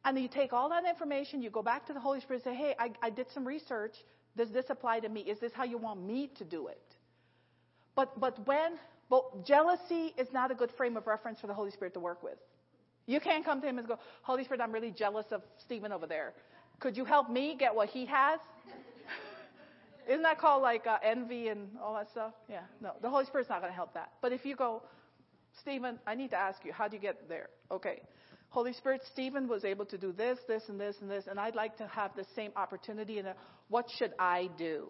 [0.03, 2.55] And then you take all that information, you go back to the Holy Spirit and
[2.55, 3.93] say, hey, I, I did some research.
[4.35, 5.21] Does this apply to me?
[5.21, 6.81] Is this how you want me to do it?
[7.95, 8.73] But, but when,
[9.09, 12.23] but jealousy is not a good frame of reference for the Holy Spirit to work
[12.23, 12.37] with.
[13.05, 16.07] You can't come to him and go, Holy Spirit, I'm really jealous of Stephen over
[16.07, 16.33] there.
[16.79, 18.39] Could you help me get what he has?
[20.07, 22.33] Isn't that called like uh, envy and all that stuff?
[22.49, 24.13] Yeah, no, the Holy Spirit's not going to help that.
[24.21, 24.83] But if you go,
[25.61, 27.49] Stephen, I need to ask you, how do you get there?
[27.71, 28.01] Okay.
[28.49, 31.55] Holy Spirit, Stephen was able to do this, this, and this, and this, and I'd
[31.55, 33.17] like to have the same opportunity.
[33.17, 33.29] And
[33.69, 34.89] what should I do?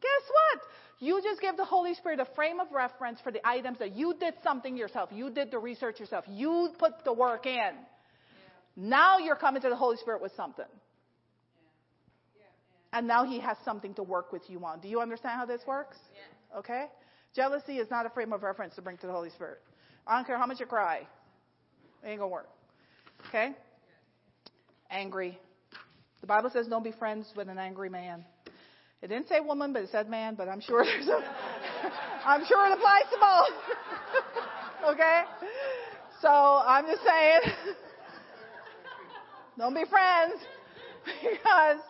[0.00, 0.62] Guess what?
[1.00, 4.14] You just give the Holy Spirit a frame of reference for the items that you
[4.18, 5.10] did something yourself.
[5.12, 6.24] You did the research yourself.
[6.28, 7.52] You put the work in.
[7.54, 7.72] Yeah.
[8.76, 10.64] Now you're coming to the Holy Spirit with something.
[10.66, 12.40] Yeah.
[12.92, 14.80] Yeah, and now He has something to work with you on.
[14.80, 15.96] Do you understand how this works?
[16.56, 16.86] Okay?
[17.34, 19.58] Jealousy is not a frame of reference to bring to the Holy Spirit.
[20.06, 21.06] I don't care how much you cry.
[22.02, 22.48] It ain't going to work.
[23.28, 23.50] Okay?
[24.90, 25.38] Angry.
[26.20, 28.24] The Bible says don't be friends with an angry man.
[29.02, 31.22] It didn't say woman, but it said man, but I'm sure there's a,
[32.24, 34.92] I'm sure it applies to both.
[34.94, 35.22] okay?
[36.20, 37.40] So I'm just saying,
[39.58, 40.40] don't be friends
[41.22, 41.80] because,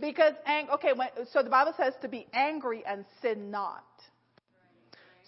[0.00, 3.84] because, ang- okay, when, so the Bible says to be angry and sin not.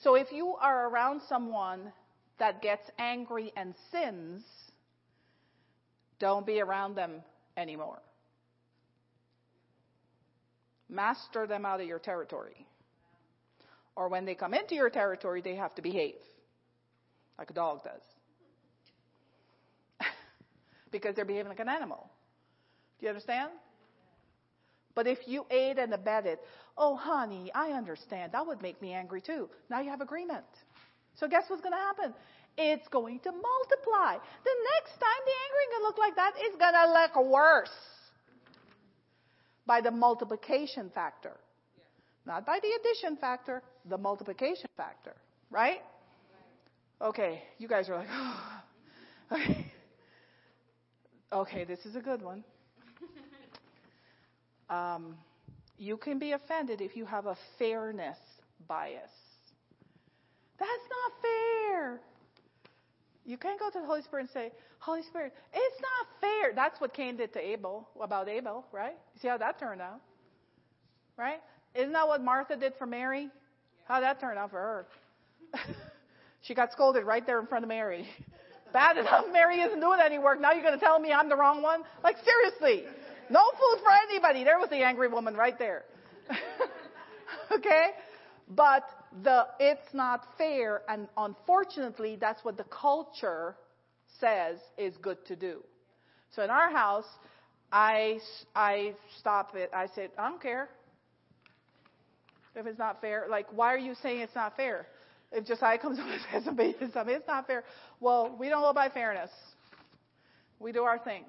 [0.02, 1.92] So if you are around someone
[2.38, 4.42] that gets angry and sins,
[6.18, 7.22] don't be around them
[7.56, 7.98] anymore.
[10.88, 12.66] Master them out of your territory.
[13.96, 16.14] Or when they come into your territory, they have to behave
[17.38, 18.02] like a dog does.
[20.90, 22.08] because they're behaving like an animal.
[22.98, 23.50] Do you understand?
[24.94, 26.38] But if you aid and abetted,
[26.78, 28.32] oh, honey, I understand.
[28.32, 29.50] That would make me angry too.
[29.68, 30.46] Now you have agreement.
[31.14, 32.14] So guess what's going to happen?
[32.56, 34.16] It's going to multiply.
[34.44, 37.68] The next time the going to look like that, it's going to look worse
[39.66, 41.36] by the multiplication factor.
[42.24, 45.14] Not by the addition factor, the multiplication factor.
[45.50, 45.80] Right?
[47.00, 48.62] Okay, you guys are like, oh.
[49.32, 49.72] okay.
[51.32, 52.44] okay, this is a good one.
[54.68, 55.16] Um,
[55.78, 58.18] you can be offended if you have a fairness
[58.66, 59.12] bias.
[60.58, 62.00] That's not fair.
[63.26, 66.54] You can't go to the Holy Spirit and say, Holy Spirit, it's not fair.
[66.54, 68.96] That's what Cain did to Abel, about Abel, right?
[69.20, 70.00] See how that turned out?
[71.16, 71.40] Right?
[71.74, 73.28] Isn't that what Martha did for Mary?
[73.84, 74.86] How that turned out for her?
[76.42, 78.06] she got scolded right there in front of Mary.
[78.72, 80.40] Bad enough Mary isn't doing any work.
[80.40, 81.82] Now you're going to tell me I'm the wrong one?
[82.04, 82.84] Like, seriously.
[83.28, 84.44] No food for anybody.
[84.44, 85.84] There was the angry woman right there.
[87.52, 87.90] okay?
[88.48, 88.84] But
[89.22, 93.56] the it's not fair and unfortunately that's what the culture
[94.20, 95.62] says is good to do.
[96.34, 97.06] So in our house,
[97.72, 98.20] I
[98.54, 99.70] I stop it.
[99.72, 100.68] I said, I don't care.
[102.54, 104.86] If it's not fair, like why are you saying it's not fair?
[105.32, 107.64] If Josiah comes up and says something, it's not fair.
[108.00, 109.30] Well, we don't go by fairness.
[110.58, 111.24] We do our thing.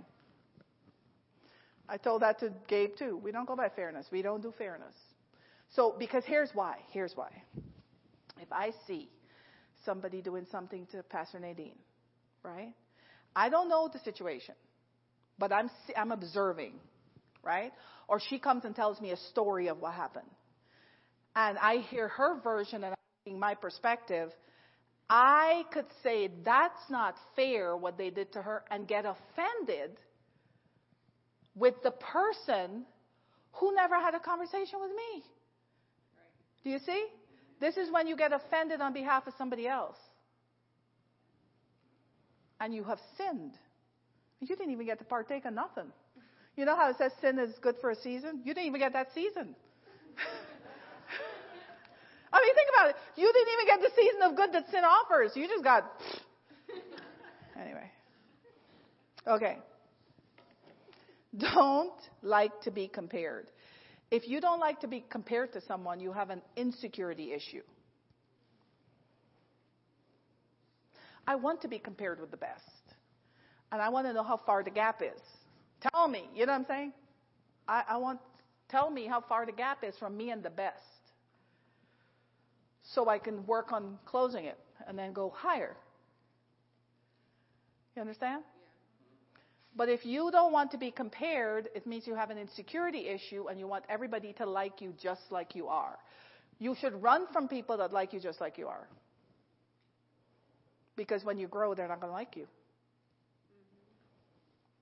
[1.89, 3.19] I told that to Gabe too.
[3.23, 4.07] We don't go by fairness.
[4.11, 4.93] We don't do fairness.
[5.75, 6.77] So, because here's why.
[6.91, 7.29] Here's why.
[8.41, 9.09] If I see
[9.85, 11.77] somebody doing something to Pastor Nadine,
[12.43, 12.73] right?
[13.35, 14.55] I don't know the situation,
[15.37, 16.73] but I'm I'm observing,
[17.43, 17.71] right?
[18.07, 20.29] Or she comes and tells me a story of what happened,
[21.35, 22.95] and I hear her version and
[23.27, 24.31] I'm my perspective.
[25.09, 29.97] I could say that's not fair what they did to her and get offended
[31.55, 32.85] with the person
[33.53, 35.23] who never had a conversation with me.
[36.63, 37.07] Do you see?
[37.59, 39.97] This is when you get offended on behalf of somebody else.
[42.59, 43.53] And you have sinned.
[44.39, 45.91] You didn't even get to partake of nothing.
[46.55, 48.41] You know how it says sin is good for a season?
[48.43, 49.55] You didn't even get that season.
[52.33, 52.95] I mean, think about it.
[53.15, 55.31] You didn't even get the season of good that sin offers.
[55.35, 55.85] You just got.
[57.59, 57.89] Anyway.
[59.25, 59.57] Okay.
[61.35, 63.49] Don't like to be compared.
[64.09, 67.61] If you don't like to be compared to someone, you have an insecurity issue.
[71.27, 72.63] I want to be compared with the best.
[73.71, 75.21] And I want to know how far the gap is.
[75.91, 76.93] Tell me, you know what I'm saying?
[77.67, 78.19] I, I want,
[78.69, 80.81] tell me how far the gap is from me and the best.
[82.81, 84.57] So I can work on closing it
[84.87, 85.75] and then go higher.
[87.95, 88.43] You understand?
[89.77, 93.47] But if you don't want to be compared, it means you have an insecurity issue
[93.47, 95.99] and you want everybody to like you just like you are.
[96.57, 98.87] You should run from people that like you just like you are.
[100.95, 102.47] Because when you grow, they're not going to like you.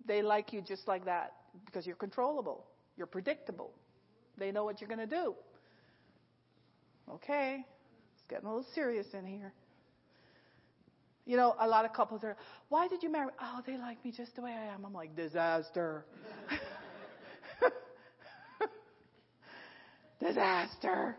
[0.07, 1.33] They like you just like that
[1.65, 2.65] because you're controllable,
[2.95, 3.71] you're predictable.
[4.37, 5.35] They know what you're going to do.
[7.09, 7.65] Okay,
[8.13, 9.53] it's getting a little serious in here.
[11.25, 12.37] You know, a lot of couples are,
[12.69, 13.31] why did you marry?
[13.41, 14.85] Oh, they like me just the way I am.
[14.85, 16.05] I'm like, disaster.
[20.19, 21.17] disaster.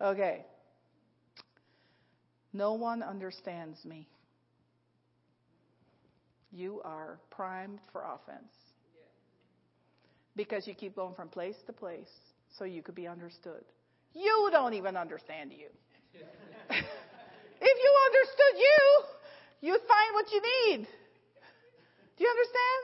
[0.00, 0.44] Okay.
[2.52, 4.08] No one understands me.
[6.50, 8.52] You are primed for offense.
[10.34, 12.08] Because you keep going from place to place
[12.56, 13.64] so you could be understood.
[14.14, 15.68] You don't even understand you.
[16.70, 16.80] if
[17.60, 19.02] you understood you,
[19.60, 20.86] you find what you need.
[22.16, 22.82] Do you understand?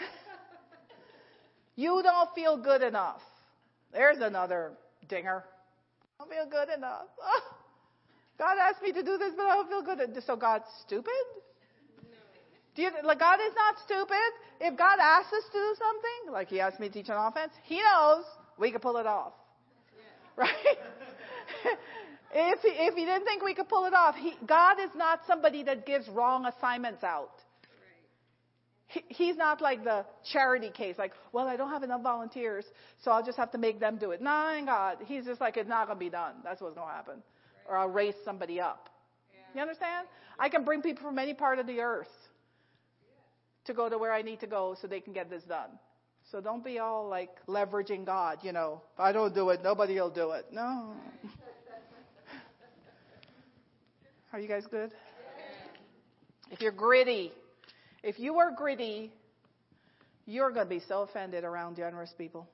[1.76, 3.20] you don't feel good enough.
[3.92, 4.72] There's another
[5.08, 5.44] dinger.
[6.18, 7.06] I don't feel good enough.
[7.22, 7.42] Oh,
[8.38, 10.22] God asked me to do this, but I don't feel good.
[10.26, 11.12] So God's stupid?
[12.74, 14.30] Do you, like God is not stupid.
[14.60, 17.52] If God asks us to do something, like He asked me to teach an offense,
[17.64, 18.24] He knows
[18.58, 19.32] we can pull it off,
[20.36, 20.52] right?
[22.38, 25.20] If he, if he didn't think we could pull it off, he, God is not
[25.26, 27.30] somebody that gives wrong assignments out.
[28.88, 32.66] He, he's not like the charity case, like, well, I don't have enough volunteers,
[33.02, 34.20] so I'll just have to make them do it.
[34.20, 36.34] No, God, He's just like, it's not going to be done.
[36.44, 37.22] That's what's going to happen.
[37.66, 38.90] Or I'll raise somebody up.
[39.54, 40.06] You understand?
[40.38, 42.12] I can bring people from any part of the earth
[43.64, 45.70] to go to where I need to go so they can get this done.
[46.30, 48.82] So don't be all like leveraging God, you know.
[48.92, 50.44] If I don't do it, nobody will do it.
[50.52, 50.92] No.
[54.36, 54.90] Are you guys good?
[56.50, 57.32] If you're gritty,
[58.02, 59.10] if you are gritty,
[60.26, 62.46] you're going to be so offended around generous people.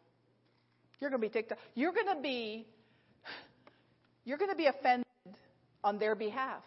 [1.00, 1.50] You're going to be ticked.
[1.50, 1.58] off.
[1.74, 2.68] You're going to be
[4.24, 5.08] you're going to be offended
[5.82, 6.62] on their behalf.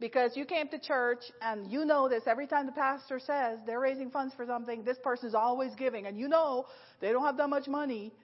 [0.00, 3.80] Because you came to church and you know this every time the pastor says they're
[3.80, 6.06] raising funds for something, this person is always giving.
[6.06, 6.64] And you know
[7.02, 8.14] they don't have that much money.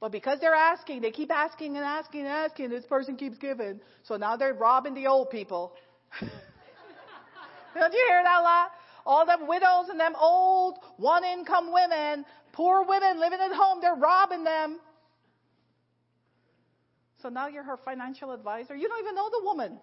[0.00, 3.80] But because they're asking, they keep asking and asking and asking, this person keeps giving.
[4.04, 5.74] So now they're robbing the old people.
[6.20, 8.70] Don't you hear that a lot?
[9.04, 13.94] All them widows and them old one income women, poor women living at home, they're
[13.94, 14.78] robbing them.
[17.22, 18.74] So now you're her financial advisor.
[18.74, 19.78] You don't even know the woman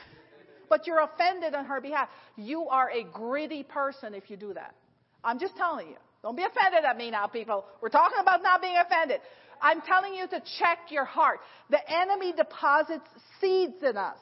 [0.70, 2.08] but you're offended on her behalf.
[2.36, 4.74] You are a gritty person if you do that.
[5.22, 5.96] I'm just telling you.
[6.24, 7.66] Don't be offended at me now, people.
[7.82, 9.20] We're talking about not being offended.
[9.60, 11.40] I'm telling you to check your heart.
[11.68, 13.04] The enemy deposits
[13.42, 14.16] seeds in us.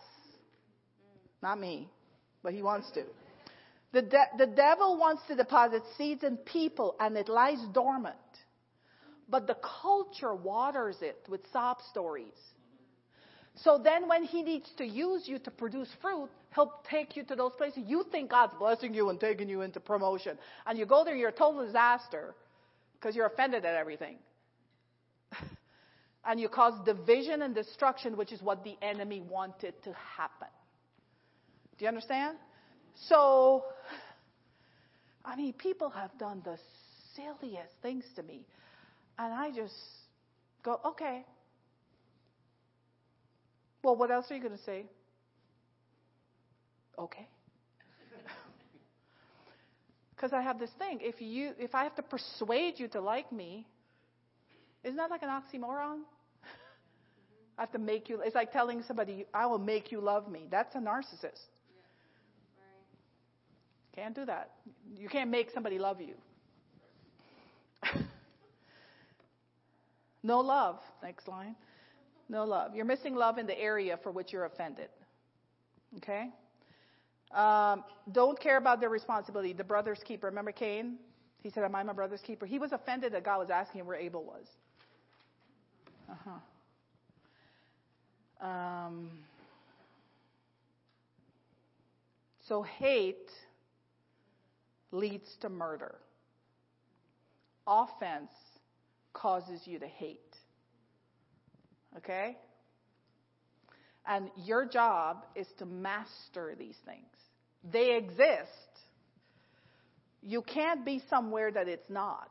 [1.45, 1.89] Not me,
[2.43, 3.05] but he wants to.
[3.93, 8.17] The, de- the devil wants to deposit seeds in people and it lies dormant.
[9.29, 12.35] But the culture waters it with sob stories
[13.57, 17.37] so then when he needs to use you to produce fruit, he'll take you to
[17.37, 17.85] those places.
[17.87, 20.39] You think God's blessing you and taking you into promotion.
[20.67, 22.35] And you go there, you're a total disaster
[22.95, 24.17] because you're offended at everything.
[26.25, 30.49] and you cause division and destruction, which is what the enemy wanted to happen.
[31.79, 32.39] Do you understand?
[33.09, 33.65] So,
[35.25, 36.57] I mean, people have done the
[37.15, 38.47] silliest things to me.
[39.19, 39.75] And I just
[40.63, 41.25] go, okay,
[43.83, 44.85] well, what else are you going to say?
[46.99, 47.29] Okay.
[50.15, 51.01] Because I have this thing.
[51.01, 53.67] If you, if I have to persuade you to like me,
[54.85, 56.01] isn't that like an oxymoron?
[57.59, 58.21] I have to make you.
[58.21, 61.49] It's like telling somebody, "I will make you love me." That's a narcissist.
[63.95, 64.53] Can't do that.
[64.97, 66.15] You can't make somebody love you.
[70.23, 70.79] no love.
[71.03, 71.57] Next line.
[72.29, 72.75] No love.
[72.75, 74.89] You're missing love in the area for which you're offended.
[75.99, 76.29] Okay?
[77.35, 79.53] Um, don't care about their responsibility.
[79.53, 80.29] The brother's keeper.
[80.29, 80.97] Remember Cain?
[81.43, 82.47] He said, Am I my brother's keeper?
[82.47, 84.47] He was offended that God was asking him where Abel was.
[86.11, 86.31] Uh huh.
[88.47, 89.11] Um,
[92.47, 93.31] so hate
[94.91, 95.95] leads to murder.
[97.67, 98.33] Offense
[99.13, 100.32] causes you to hate.
[101.99, 102.37] Okay?
[104.07, 107.07] And your job is to master these things.
[107.71, 108.51] They exist.
[110.23, 112.31] You can't be somewhere that it's not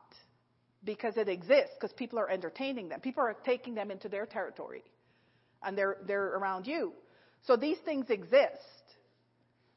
[0.84, 3.00] because it exists because people are entertaining them.
[3.00, 4.82] People are taking them into their territory
[5.62, 6.92] and they're, they're around you.
[7.46, 8.58] So these things exist.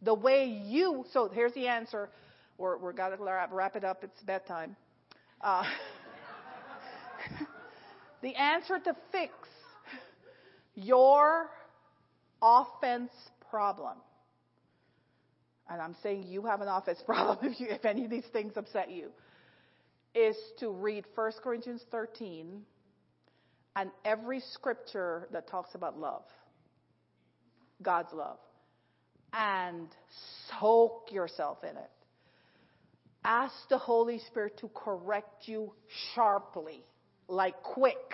[0.01, 2.09] The way you, so here's the answer.
[2.57, 3.17] We're, we're got to
[3.51, 4.03] wrap it up.
[4.03, 4.75] It's bedtime.
[5.41, 5.63] Uh,
[8.21, 9.33] the answer to fix
[10.75, 11.49] your
[12.41, 13.11] offense
[13.49, 13.97] problem,
[15.69, 18.53] and I'm saying you have an offense problem if, you, if any of these things
[18.55, 19.09] upset you,
[20.13, 22.61] is to read 1 Corinthians 13
[23.75, 26.23] and every scripture that talks about love,
[27.81, 28.37] God's love,
[29.33, 29.89] and
[30.59, 31.91] soak yourself in it.
[33.25, 35.73] Ask the Holy Spirit to correct you
[36.13, 36.85] sharply,
[37.27, 38.13] like quick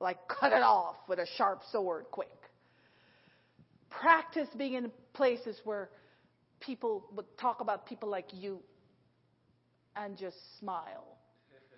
[0.00, 2.28] like cut it off with a sharp sword quick.
[3.90, 5.90] Practice being in places where
[6.60, 8.60] people would talk about people like you
[9.94, 11.04] and just smile.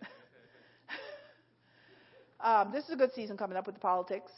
[2.40, 4.32] um, this is a good season coming up with the politics.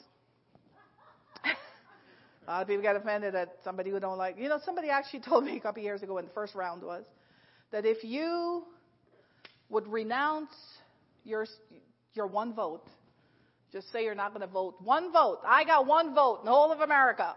[1.45, 4.37] a lot of people get offended at somebody who don't like.
[4.39, 7.05] You know, somebody actually told me a couple years ago when the first round was
[7.73, 8.65] that if you
[9.71, 10.51] would renounce
[11.25, 11.47] your
[12.15, 12.87] your one vote
[13.73, 14.77] just say you're not going to vote.
[14.83, 15.41] One vote.
[15.47, 17.37] I got one vote in the whole of America.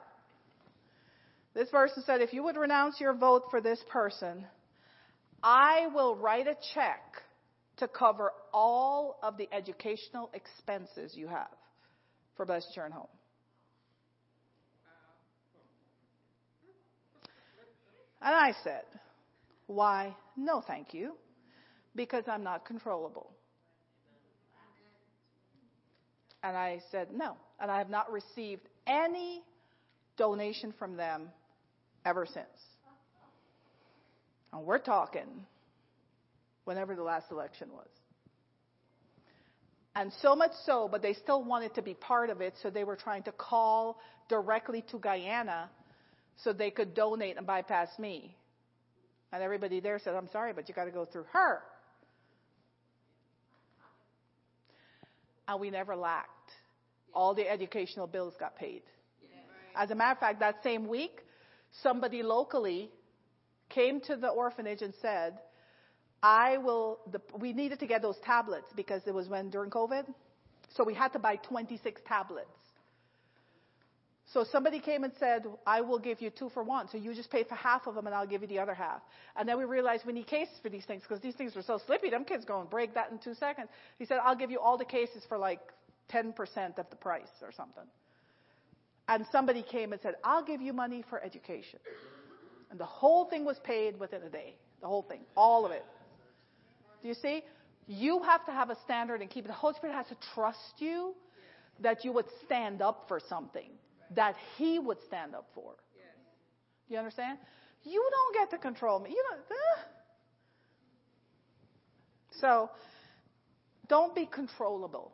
[1.54, 4.46] This person said, if you would renounce your vote for this person,
[5.44, 7.02] I will write a check
[7.78, 11.52] to cover all of the educational expenses you have
[12.36, 13.08] for Blessed Return Home.
[18.22, 18.84] And I said,
[19.68, 21.18] why, no thank you,
[21.96, 23.32] because I'm not controllable.
[26.44, 27.38] And I said, no.
[27.60, 29.42] And I have not received any
[30.18, 31.30] donation from them
[32.06, 32.48] ever since.
[34.52, 35.28] And we're talking
[36.66, 37.88] whenever the last election was.
[39.96, 42.84] And so much so, but they still wanted to be part of it, so they
[42.84, 45.70] were trying to call directly to Guyana
[46.44, 48.36] so they could donate and bypass me.
[49.32, 51.62] And everybody there said, I'm sorry, but you got to go through her.
[55.48, 56.30] And we never lacked.
[57.14, 58.82] All the educational bills got paid.
[59.76, 61.22] As a matter of fact, that same week,
[61.82, 62.92] somebody locally
[63.70, 65.40] came to the orphanage and said,
[66.22, 70.06] I will, the, we needed to get those tablets because it was when during COVID.
[70.76, 72.48] So we had to buy 26 tablets.
[74.34, 76.90] So somebody came and said, I will give you two for one.
[76.90, 79.02] So you just pay for half of them and I'll give you the other half.
[79.36, 81.80] And then we realized we need cases for these things because these things were so
[81.86, 82.10] slippy.
[82.10, 83.70] Them kids go and break that in two seconds.
[84.00, 85.60] He said, I'll give you all the cases for like
[86.12, 86.34] 10%
[86.80, 87.84] of the price or something.
[89.08, 91.80] And somebody came and said, I'll give you money for education.
[92.72, 94.56] And the whole thing was paid within a day.
[94.82, 95.20] The whole thing.
[95.38, 95.86] All of it.
[97.04, 97.44] Do you see?
[97.86, 99.50] You have to have a standard and keep it.
[99.50, 101.14] The Holy Spirit has to trust you
[101.82, 103.70] that you would stand up for something
[104.16, 105.74] that He would stand up for.
[106.88, 107.38] Do you understand?
[107.84, 109.10] You don't get to control me.
[109.10, 109.40] You don't.
[109.40, 109.82] Uh.
[112.40, 112.70] So,
[113.88, 115.12] don't be controllable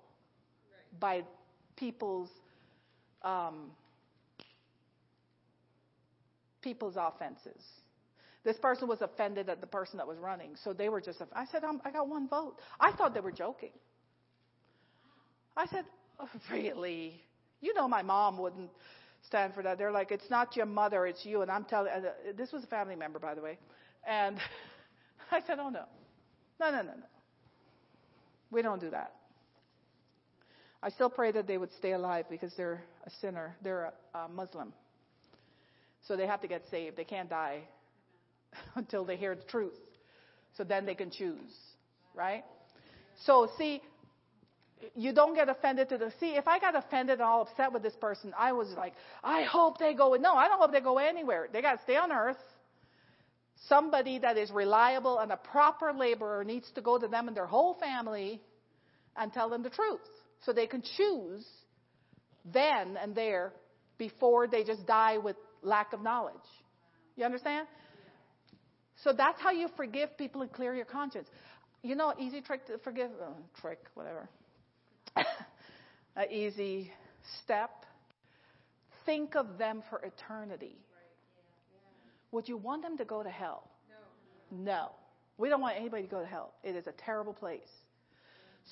[1.00, 1.24] by
[1.76, 2.30] people's
[3.24, 3.72] um,
[6.62, 7.64] people's offenses.
[8.44, 11.22] This person was offended at the person that was running, so they were just.
[11.34, 12.56] I said, I got one vote.
[12.80, 13.72] I thought they were joking.
[15.58, 15.86] I said,
[16.20, 17.22] oh, really?
[17.62, 18.70] You know, my mom wouldn't
[19.26, 19.78] stand for that.
[19.78, 21.42] They're like, it's not your mother, it's you.
[21.42, 21.92] And I'm telling.
[21.92, 22.02] Uh,
[22.38, 23.58] this was a family member, by the way,
[24.08, 24.38] and
[25.32, 25.84] I said, oh no,
[26.60, 26.94] no, no, no, no.
[28.52, 29.14] We don't do that.
[30.82, 33.56] I still pray that they would stay alive because they're a sinner.
[33.62, 34.74] They're a, a Muslim.
[36.08, 36.96] So they have to get saved.
[36.96, 37.62] They can't die
[38.76, 39.78] until they hear the truth.
[40.58, 41.54] So then they can choose,
[42.16, 42.44] right?
[43.26, 43.82] So see,
[44.96, 47.84] you don't get offended to the see if i got offended and all upset with
[47.84, 48.94] this person i was like
[49.24, 51.96] i hope they go no i don't hope they go anywhere they got to stay
[51.96, 52.38] on earth
[53.68, 57.46] somebody that is reliable and a proper laborer needs to go to them and their
[57.46, 58.42] whole family
[59.18, 60.00] and tell them the truth
[60.46, 61.46] so they can choose
[62.46, 63.52] then and there
[63.98, 66.36] before they just die with lack of knowledge
[67.18, 67.68] you understand
[69.04, 71.28] so that's how you forgive people and clear your conscience.
[71.84, 73.32] You know, easy trick to forgive, uh,
[73.62, 74.30] trick, whatever.
[76.16, 76.92] An easy
[77.44, 77.72] step.
[79.06, 80.76] Think of them for eternity.
[82.32, 83.70] Would you want them to go to hell?
[84.52, 84.92] No.
[85.38, 86.54] We don't want anybody to go to hell.
[86.64, 87.70] It is a terrible place.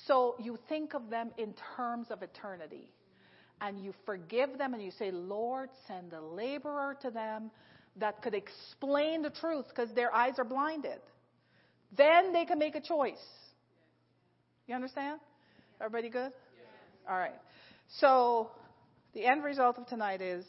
[0.06, 2.92] So you think of them in terms of eternity.
[3.60, 7.50] And you forgive them and you say, Lord, send a laborer to them
[7.96, 11.00] that could explain the truth because their eyes are blinded.
[11.96, 13.24] Then they can make a choice.
[14.68, 15.18] You understand?
[15.80, 16.32] Everybody good?
[17.08, 17.34] All right.
[18.00, 18.50] So
[19.14, 20.44] the end result of tonight is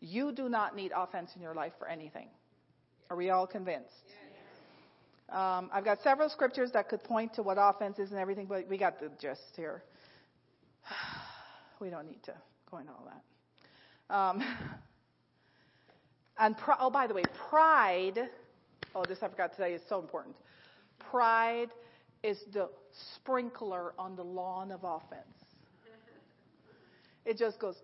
[0.00, 2.28] you do not need offense in your life for anything.
[3.10, 3.90] Are we all convinced?
[5.30, 8.68] Um, I've got several scriptures that could point to what offense is and everything, but
[8.68, 9.82] we got the gist here.
[11.80, 12.34] we don't need to
[12.70, 14.14] go into all that.
[14.14, 14.44] Um,
[16.38, 18.18] And oh, by the way, pride.
[18.94, 20.34] Oh, this I forgot to tell you is so important.
[21.10, 21.70] Pride
[22.24, 22.70] is the
[23.16, 25.20] sprinkler on the lawn of offense.
[27.26, 27.76] It just goes.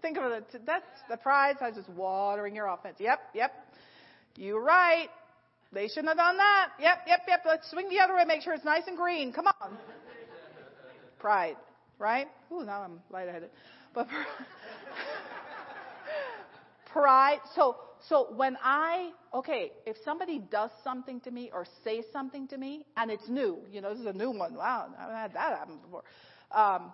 [0.00, 0.44] Think of it.
[0.64, 2.96] That's the pride is just watering your offense.
[2.98, 3.52] Yep, yep.
[4.36, 5.08] You're right.
[5.72, 6.68] They shouldn't have done that.
[6.80, 7.40] Yep, yep, yep.
[7.44, 8.24] Let's swing the other way.
[8.26, 9.32] Make sure it's nice and green.
[9.32, 9.76] Come on.
[11.18, 11.56] Pride,
[11.98, 12.28] right?
[12.52, 13.50] Ooh, now I'm lightheaded.
[13.92, 14.06] But
[16.92, 17.38] pride.
[17.56, 17.76] So,
[18.08, 22.84] so when I, okay, if somebody does something to me or says something to me,
[22.96, 24.54] and it's new, you know, this is a new one.
[24.54, 26.02] Wow, I haven't had that happen before.
[26.50, 26.92] Um,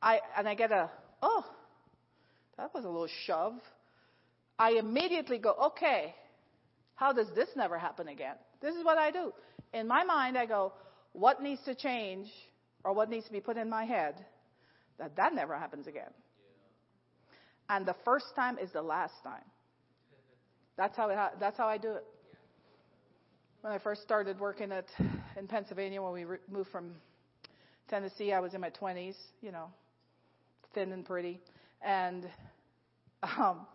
[0.00, 0.90] I, and I get a,
[1.22, 1.44] oh,
[2.56, 3.54] that was a little shove.
[4.58, 6.14] I immediately go, okay,
[6.94, 8.34] how does this never happen again?
[8.60, 9.32] This is what I do.
[9.72, 10.72] In my mind, I go,
[11.12, 12.28] what needs to change
[12.84, 14.14] or what needs to be put in my head
[14.98, 16.10] that that never happens again?
[17.68, 19.44] And the first time is the last time.
[20.78, 22.04] That's how, it that's how I do it.
[23.62, 24.86] When I first started working at,
[25.36, 26.92] in Pennsylvania, when we re- moved from
[27.90, 29.66] Tennessee, I was in my 20s, you know,
[30.74, 31.40] thin and pretty.
[31.82, 32.30] And
[33.24, 33.66] um,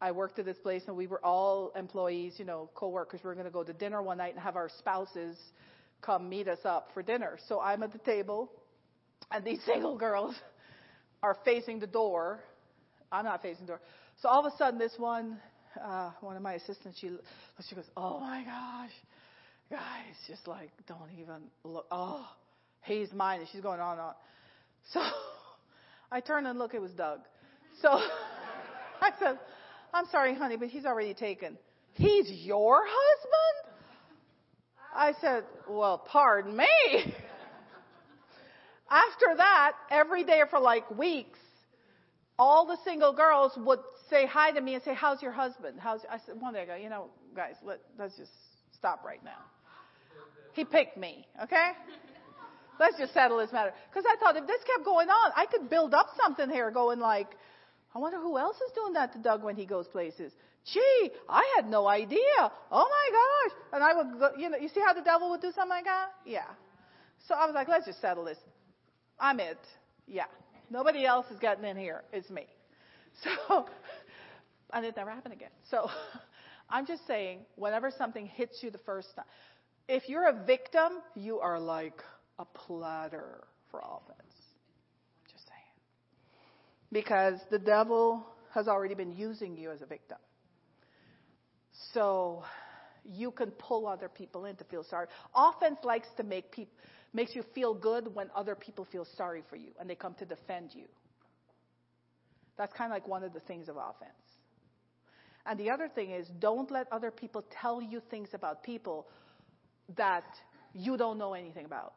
[0.00, 3.20] I worked at this place, and we were all employees, you know, co-workers.
[3.24, 5.36] We were going to go to dinner one night and have our spouses
[6.02, 7.36] come meet us up for dinner.
[7.48, 8.52] So I'm at the table,
[9.32, 10.36] and these single girls
[11.20, 12.38] are facing the door
[13.10, 13.80] I'm not facing the door.
[14.20, 15.38] So all of a sudden, this one
[15.82, 17.10] uh, one of my assistants, she
[17.68, 18.90] she goes, "Oh my gosh,
[19.70, 21.86] guys, just like don't even look.
[21.90, 22.26] Oh,
[22.82, 24.14] he's mine." And she's going on and on.
[24.92, 25.00] So
[26.12, 26.74] I turn and look.
[26.74, 27.20] It was Doug.
[27.82, 27.88] So
[29.00, 29.38] I said,
[29.92, 31.58] "I'm sorry, honey, but he's already taken."
[31.98, 33.74] He's your husband?
[34.94, 36.66] I said, Well, pardon me.
[38.90, 41.38] After that, every day for like weeks,
[42.38, 45.78] all the single girls would say hi to me and say, How's your husband?
[45.78, 48.32] How's I said one day I go, you know, guys, let, let's just
[48.76, 49.38] stop right now.
[50.54, 51.70] He picked me, okay?
[52.80, 53.72] Let's just settle this matter.
[53.90, 57.00] Because I thought if this kept going on, I could build up something here going
[57.00, 57.28] like,
[57.94, 60.32] I wonder who else is doing that to Doug when he goes places.
[60.72, 62.18] Gee, I had no idea.
[62.70, 63.58] Oh my gosh.
[63.72, 65.84] And I would go, you know, you see how the devil would do something like
[65.84, 66.08] that?
[66.26, 66.44] Yeah.
[67.26, 68.38] So I was like, let's just settle this.
[69.18, 69.58] I'm it.
[70.06, 70.26] Yeah.
[70.70, 72.02] Nobody else is getting in here.
[72.12, 72.46] It's me.
[73.24, 73.66] So,
[74.72, 75.50] and it never happened again.
[75.70, 75.88] So,
[76.70, 79.24] I'm just saying, whenever something hits you the first time,
[79.88, 82.02] if you're a victim, you are like
[82.38, 84.20] a platter for offense.
[84.20, 86.92] I'm just saying.
[86.92, 90.18] Because the devil has already been using you as a victim.
[91.94, 92.42] So
[93.04, 95.06] you can pull other people in to feel sorry.
[95.34, 96.74] Offense likes to make people
[97.14, 100.26] makes you feel good when other people feel sorry for you and they come to
[100.26, 100.84] defend you.
[102.58, 104.12] That's kind of like one of the things of offense.
[105.48, 109.08] And the other thing is don't let other people tell you things about people
[109.96, 110.24] that
[110.74, 111.94] you don't know anything about.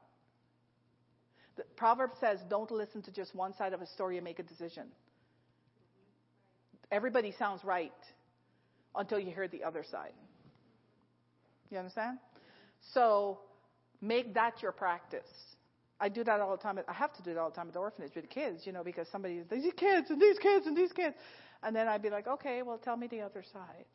[1.57, 4.43] The proverb says don't listen to just one side of a story and make a
[4.43, 4.85] decision.
[6.91, 7.91] Everybody sounds right
[8.95, 10.13] until you hear the other side.
[11.69, 12.19] You understand?
[12.93, 13.39] So
[14.01, 15.50] make that your practice.
[16.01, 16.79] I do that all the time.
[16.87, 18.73] I have to do it all the time at the orphanage with the kids, you
[18.73, 21.15] know, because somebody these kids and these kids and these kids.
[21.63, 23.85] And then I'd be like, okay, well, tell me the other side.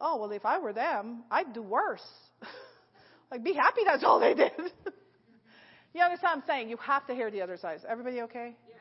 [0.00, 2.02] Oh, well, if I were them, I'd do worse.
[3.30, 4.52] like, be happy that's all they did.
[5.94, 6.70] you understand what I'm saying?
[6.70, 7.76] You have to hear the other side.
[7.76, 8.56] Is everybody okay?
[8.68, 8.74] Yeah.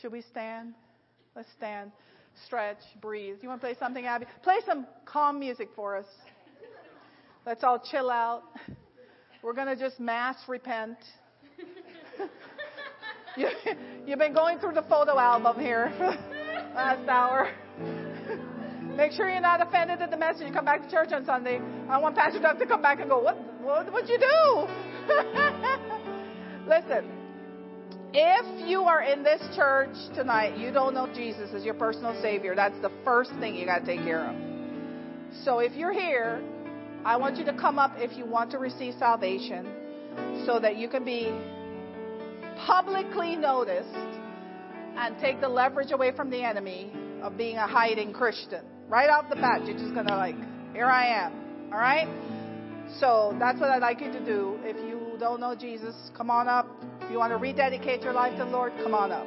[0.00, 0.74] Should we stand?
[1.34, 1.90] Let's stand
[2.46, 3.36] stretch, breathe.
[3.42, 4.26] You want to play something, Abby?
[4.42, 6.06] Play some calm music for us.
[7.46, 8.42] Let's all chill out.
[9.42, 10.96] We're going to just mass repent.
[13.36, 13.48] you,
[14.08, 15.92] have been going through the photo album here
[16.74, 17.50] last hour.
[18.96, 20.46] Make sure you're not offended at the message.
[20.46, 21.60] You come back to church on Sunday.
[21.88, 24.68] I want Pastor Doug to come back and go, What, what would you do?
[26.68, 27.10] Listen,
[28.12, 32.54] if you are in this church tonight, you don't know Jesus as your personal Savior,
[32.54, 34.36] that's the first thing you got to take care of.
[35.42, 36.40] So if you're here,
[37.04, 39.66] I want you to come up if you want to receive salvation
[40.46, 41.36] so that you can be
[42.66, 43.88] publicly noticed
[44.96, 48.64] and take the leverage away from the enemy of being a hiding Christian.
[48.88, 50.36] Right off the bat, you're just going to, like,
[50.72, 51.72] here I am.
[51.72, 52.08] All right?
[53.00, 54.58] So that's what I'd like you to do.
[54.62, 56.68] If you don't know Jesus, come on up.
[57.00, 59.26] If you want to rededicate your life to the Lord, come on up.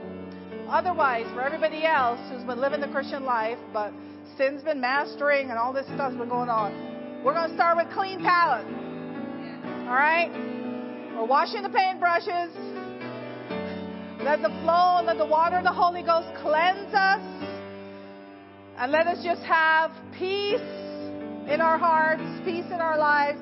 [0.69, 3.91] Otherwise, for everybody else who's been living the Christian life, but
[4.37, 7.87] sin's been mastering and all this stuff's been going on, we're going to start with
[7.93, 8.67] clean palette.
[9.87, 10.29] All right?
[11.15, 12.86] We're washing the paintbrushes.
[14.27, 17.21] Let the flow, let the water of the Holy Ghost cleanse us.
[18.77, 19.89] And let us just have
[20.19, 20.59] peace
[21.47, 23.39] in our hearts, peace in our lives,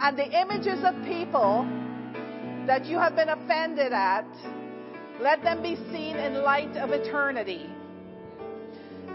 [0.00, 1.66] and the images of people
[2.68, 4.28] that you have been offended at,
[5.20, 7.68] let them be seen in light of eternity.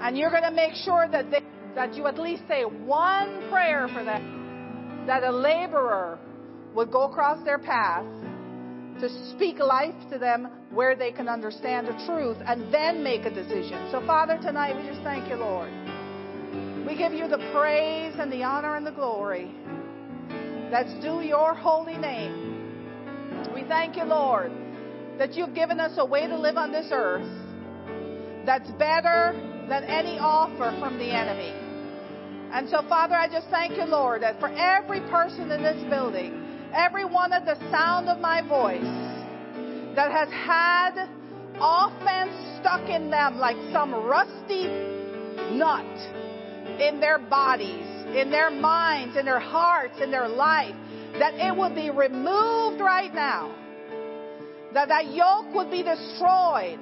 [0.02, 1.40] And you're going to make sure that they,
[1.74, 6.20] that you at least say one prayer for them, that a laborer
[6.76, 8.04] would go across their path
[9.00, 13.30] to speak life to them where they can understand the truth and then make a
[13.30, 13.90] decision.
[13.92, 15.72] So, Father, tonight we just thank you, Lord.
[16.88, 19.52] We give you the praise and the honor and the glory
[20.74, 23.46] that's due your holy name.
[23.54, 24.52] We thank you, Lord,
[25.20, 27.30] that you've given us a way to live on this earth
[28.44, 29.34] that's better
[29.70, 31.54] than any offer from the enemy.
[32.52, 36.43] And so, Father, I just thank you, Lord, that for every person in this building,
[36.74, 38.82] everyone at the sound of my voice
[39.96, 41.08] that has had
[41.60, 44.66] offense stuck in them like some rusty
[45.56, 45.86] nut
[46.80, 47.86] in their bodies,
[48.16, 50.76] in their minds, in their hearts, in their life,
[51.20, 53.54] that it would be removed right now.
[54.74, 56.80] That that yoke would be destroyed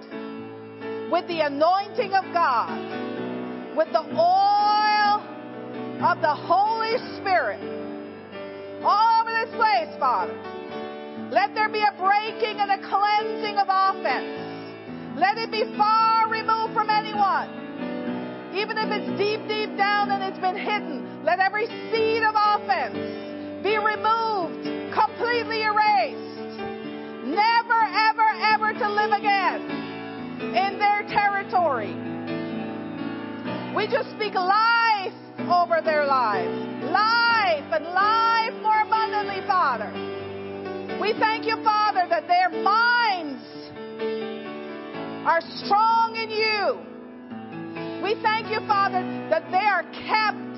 [1.11, 5.19] with the anointing of God, with the oil
[6.01, 7.59] of the Holy Spirit
[8.83, 10.37] all over this place, Father.
[11.31, 15.17] Let there be a breaking and a cleansing of offense.
[15.17, 17.57] Let it be far removed from anyone.
[18.53, 22.99] even if it's deep, deep down and it's been hidden, let every seed of offense
[23.63, 26.59] be removed, completely erased,
[27.25, 27.81] never,
[28.11, 29.61] ever, ever to live again
[30.53, 31.95] in their territory.
[33.73, 35.13] We just speak life
[35.49, 36.51] over their lives.
[36.91, 38.30] Life and life
[39.71, 40.99] Father.
[41.01, 43.41] We thank you, Father, that their minds
[45.25, 48.03] are strong in you.
[48.03, 50.57] We thank you, Father, that they are kept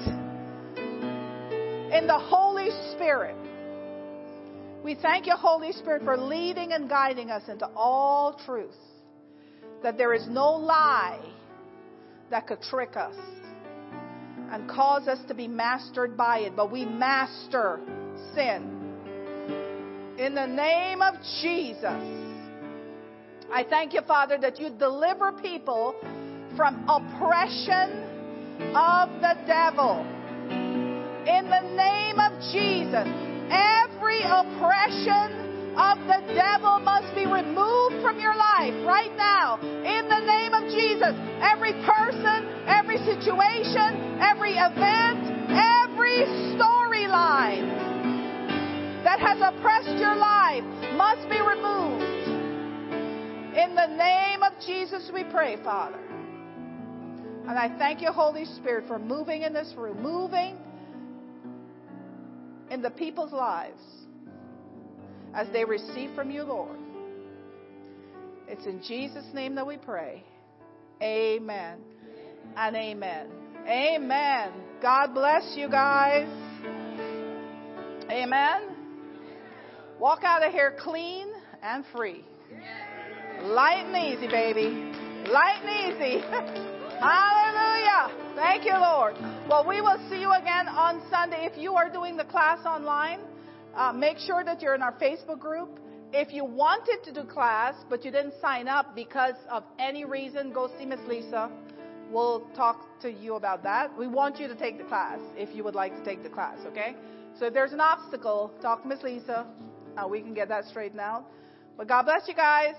[1.93, 3.35] in the Holy Spirit.
[4.83, 8.73] We thank you, Holy Spirit, for leading and guiding us into all truth.
[9.83, 11.23] That there is no lie
[12.31, 13.15] that could trick us
[14.49, 17.79] and cause us to be mastered by it, but we master
[18.33, 18.82] sin.
[20.17, 22.03] In the name of Jesus.
[23.51, 25.95] I thank you, Father, that you deliver people
[26.55, 27.97] from oppression
[28.77, 30.05] of the devil.
[31.25, 33.09] In the name of Jesus,
[33.49, 39.57] every oppression of the devil must be removed from your life right now.
[39.61, 46.21] In the name of Jesus, every person, every situation, every event, every
[46.53, 47.82] storyline
[49.03, 50.63] that has oppressed your life
[50.95, 52.03] must be removed.
[53.57, 55.99] In the name of Jesus, we pray, Father.
[57.47, 60.57] And I thank you, Holy Spirit, for moving in this room, moving
[62.71, 63.81] in the people's lives
[65.33, 66.79] as they receive from you, Lord.
[68.47, 70.23] It's in Jesus' name that we pray.
[71.01, 71.79] Amen
[72.55, 73.27] and amen.
[73.67, 74.51] Amen.
[74.81, 76.27] God bless you guys.
[78.09, 78.72] Amen.
[80.03, 81.29] Walk out of here clean
[81.61, 82.25] and free.
[83.41, 84.91] Light and easy, baby.
[85.31, 86.19] Light and easy.
[86.99, 88.11] Hallelujah.
[88.35, 89.15] Thank you, Lord.
[89.47, 91.47] Well, we will see you again on Sunday.
[91.49, 93.21] If you are doing the class online,
[93.77, 95.79] uh, make sure that you're in our Facebook group.
[96.11, 100.51] If you wanted to do class, but you didn't sign up because of any reason,
[100.51, 101.49] go see Miss Lisa.
[102.11, 103.97] We'll talk to you about that.
[103.97, 106.57] We want you to take the class if you would like to take the class,
[106.65, 106.93] okay?
[107.39, 109.47] So if there's an obstacle, talk to Miss Lisa.
[109.97, 111.25] Uh, we can get that straightened out.
[111.77, 112.75] But God bless you guys.